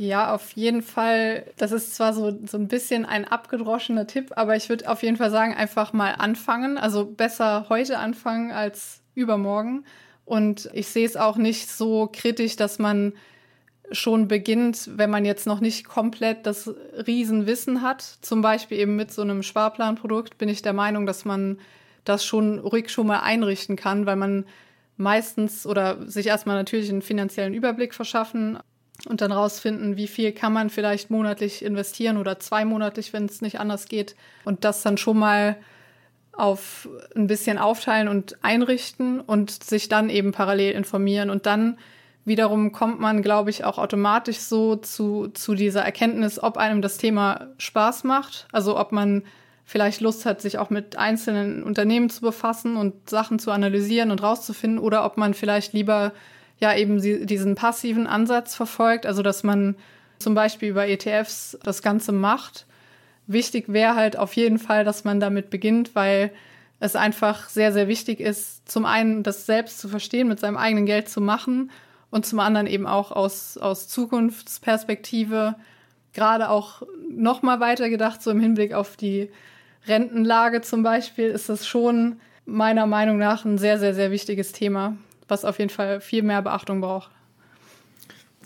Ja, 0.00 0.32
auf 0.32 0.52
jeden 0.52 0.82
Fall. 0.82 1.44
Das 1.56 1.72
ist 1.72 1.96
zwar 1.96 2.14
so, 2.14 2.38
so 2.46 2.56
ein 2.56 2.68
bisschen 2.68 3.04
ein 3.04 3.24
abgedroschener 3.24 4.06
Tipp, 4.06 4.30
aber 4.36 4.54
ich 4.54 4.68
würde 4.68 4.88
auf 4.88 5.02
jeden 5.02 5.16
Fall 5.16 5.32
sagen, 5.32 5.54
einfach 5.54 5.92
mal 5.92 6.12
anfangen. 6.12 6.78
Also 6.78 7.04
besser 7.04 7.66
heute 7.68 7.98
anfangen 7.98 8.52
als 8.52 9.02
übermorgen. 9.16 9.84
Und 10.24 10.70
ich 10.72 10.86
sehe 10.86 11.04
es 11.04 11.16
auch 11.16 11.36
nicht 11.36 11.68
so 11.68 12.08
kritisch, 12.12 12.54
dass 12.54 12.78
man 12.78 13.12
schon 13.90 14.28
beginnt, 14.28 14.88
wenn 14.96 15.10
man 15.10 15.24
jetzt 15.24 15.48
noch 15.48 15.58
nicht 15.60 15.88
komplett 15.88 16.46
das 16.46 16.70
Riesenwissen 17.04 17.82
hat. 17.82 18.02
Zum 18.02 18.40
Beispiel 18.40 18.78
eben 18.78 18.94
mit 18.94 19.10
so 19.10 19.22
einem 19.22 19.42
Sparplanprodukt 19.42 20.38
bin 20.38 20.48
ich 20.48 20.62
der 20.62 20.74
Meinung, 20.74 21.06
dass 21.06 21.24
man 21.24 21.58
das 22.04 22.24
schon 22.24 22.60
ruhig 22.60 22.90
schon 22.90 23.08
mal 23.08 23.20
einrichten 23.20 23.74
kann, 23.74 24.06
weil 24.06 24.16
man 24.16 24.46
meistens 24.96 25.66
oder 25.66 26.08
sich 26.08 26.28
erstmal 26.28 26.56
natürlich 26.56 26.88
einen 26.88 27.02
finanziellen 27.02 27.54
Überblick 27.54 27.94
verschaffen 27.94 28.58
und 29.06 29.20
dann 29.20 29.32
rausfinden, 29.32 29.96
wie 29.96 30.08
viel 30.08 30.32
kann 30.32 30.52
man 30.52 30.70
vielleicht 30.70 31.10
monatlich 31.10 31.64
investieren 31.64 32.16
oder 32.16 32.40
zweimonatlich, 32.40 33.12
wenn 33.12 33.26
es 33.26 33.40
nicht 33.40 33.60
anders 33.60 33.86
geht. 33.86 34.16
Und 34.44 34.64
das 34.64 34.82
dann 34.82 34.98
schon 34.98 35.18
mal 35.18 35.56
auf 36.32 36.88
ein 37.16 37.26
bisschen 37.26 37.58
aufteilen 37.58 38.08
und 38.08 38.42
einrichten 38.42 39.20
und 39.20 39.62
sich 39.62 39.88
dann 39.88 40.08
eben 40.10 40.32
parallel 40.32 40.72
informieren. 40.72 41.30
Und 41.30 41.46
dann 41.46 41.78
wiederum 42.24 42.72
kommt 42.72 43.00
man, 43.00 43.22
glaube 43.22 43.50
ich, 43.50 43.64
auch 43.64 43.78
automatisch 43.78 44.38
so 44.38 44.76
zu, 44.76 45.28
zu 45.28 45.54
dieser 45.54 45.82
Erkenntnis, 45.82 46.40
ob 46.40 46.56
einem 46.56 46.82
das 46.82 46.96
Thema 46.98 47.48
Spaß 47.58 48.04
macht. 48.04 48.46
Also 48.52 48.78
ob 48.78 48.92
man 48.92 49.24
vielleicht 49.64 50.00
Lust 50.00 50.26
hat, 50.26 50.40
sich 50.40 50.58
auch 50.58 50.70
mit 50.70 50.96
einzelnen 50.96 51.62
Unternehmen 51.62 52.08
zu 52.08 52.20
befassen 52.22 52.76
und 52.76 53.10
Sachen 53.10 53.38
zu 53.38 53.50
analysieren 53.50 54.10
und 54.10 54.22
rauszufinden 54.22 54.78
oder 54.78 55.04
ob 55.04 55.16
man 55.16 55.34
vielleicht 55.34 55.72
lieber 55.72 56.12
ja 56.60 56.74
eben 56.74 57.00
diesen 57.00 57.54
passiven 57.54 58.06
Ansatz 58.06 58.54
verfolgt, 58.54 59.06
also 59.06 59.22
dass 59.22 59.42
man 59.44 59.76
zum 60.18 60.34
Beispiel 60.34 60.70
über 60.70 60.88
ETFs 60.88 61.58
das 61.62 61.82
Ganze 61.82 62.12
macht. 62.12 62.66
Wichtig 63.26 63.72
wäre 63.72 63.94
halt 63.94 64.18
auf 64.18 64.34
jeden 64.34 64.58
Fall, 64.58 64.84
dass 64.84 65.04
man 65.04 65.20
damit 65.20 65.50
beginnt, 65.50 65.94
weil 65.94 66.32
es 66.80 66.96
einfach 66.96 67.48
sehr, 67.48 67.72
sehr 67.72 67.88
wichtig 67.88 68.20
ist, 68.20 68.68
zum 68.70 68.84
einen 68.84 69.22
das 69.22 69.46
selbst 69.46 69.78
zu 69.80 69.88
verstehen, 69.88 70.28
mit 70.28 70.40
seinem 70.40 70.56
eigenen 70.56 70.86
Geld 70.86 71.08
zu 71.08 71.20
machen 71.20 71.70
und 72.10 72.26
zum 72.26 72.40
anderen 72.40 72.66
eben 72.66 72.86
auch 72.86 73.12
aus, 73.12 73.58
aus 73.58 73.88
Zukunftsperspektive 73.88 75.56
gerade 76.12 76.48
auch 76.48 76.82
noch 77.10 77.42
mal 77.42 77.60
weiter 77.60 77.90
gedacht, 77.90 78.22
so 78.22 78.30
im 78.30 78.40
Hinblick 78.40 78.72
auf 78.72 78.96
die 78.96 79.30
Rentenlage 79.86 80.62
zum 80.62 80.82
Beispiel, 80.82 81.26
ist 81.26 81.48
das 81.48 81.66
schon 81.66 82.20
meiner 82.46 82.86
Meinung 82.86 83.18
nach 83.18 83.44
ein 83.44 83.58
sehr, 83.58 83.78
sehr, 83.78 83.94
sehr 83.94 84.10
wichtiges 84.10 84.52
Thema 84.52 84.96
was 85.28 85.44
auf 85.44 85.58
jeden 85.58 85.70
Fall 85.70 86.00
viel 86.00 86.22
mehr 86.22 86.42
Beachtung 86.42 86.80
braucht. 86.80 87.10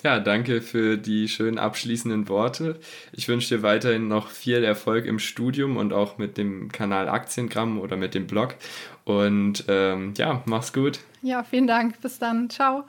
Ja, 0.02 0.18
danke 0.18 0.62
für 0.62 0.96
die 0.96 1.28
schönen 1.28 1.58
abschließenden 1.58 2.28
Worte. 2.28 2.80
Ich 3.12 3.28
wünsche 3.28 3.56
dir 3.56 3.62
weiterhin 3.62 4.08
noch 4.08 4.30
viel 4.30 4.64
Erfolg 4.64 5.06
im 5.06 5.20
Studium 5.20 5.76
und 5.76 5.92
auch 5.92 6.18
mit 6.18 6.36
dem 6.36 6.72
Kanal 6.72 7.08
Aktiengramm 7.08 7.78
oder 7.78 7.96
mit 7.96 8.14
dem 8.14 8.26
Blog. 8.26 8.56
Und 9.04 9.64
ähm, 9.68 10.14
ja, 10.16 10.42
mach's 10.44 10.72
gut. 10.72 10.98
Ja, 11.22 11.44
vielen 11.44 11.68
Dank. 11.68 12.00
Bis 12.00 12.18
dann. 12.18 12.50
Ciao. 12.50 12.84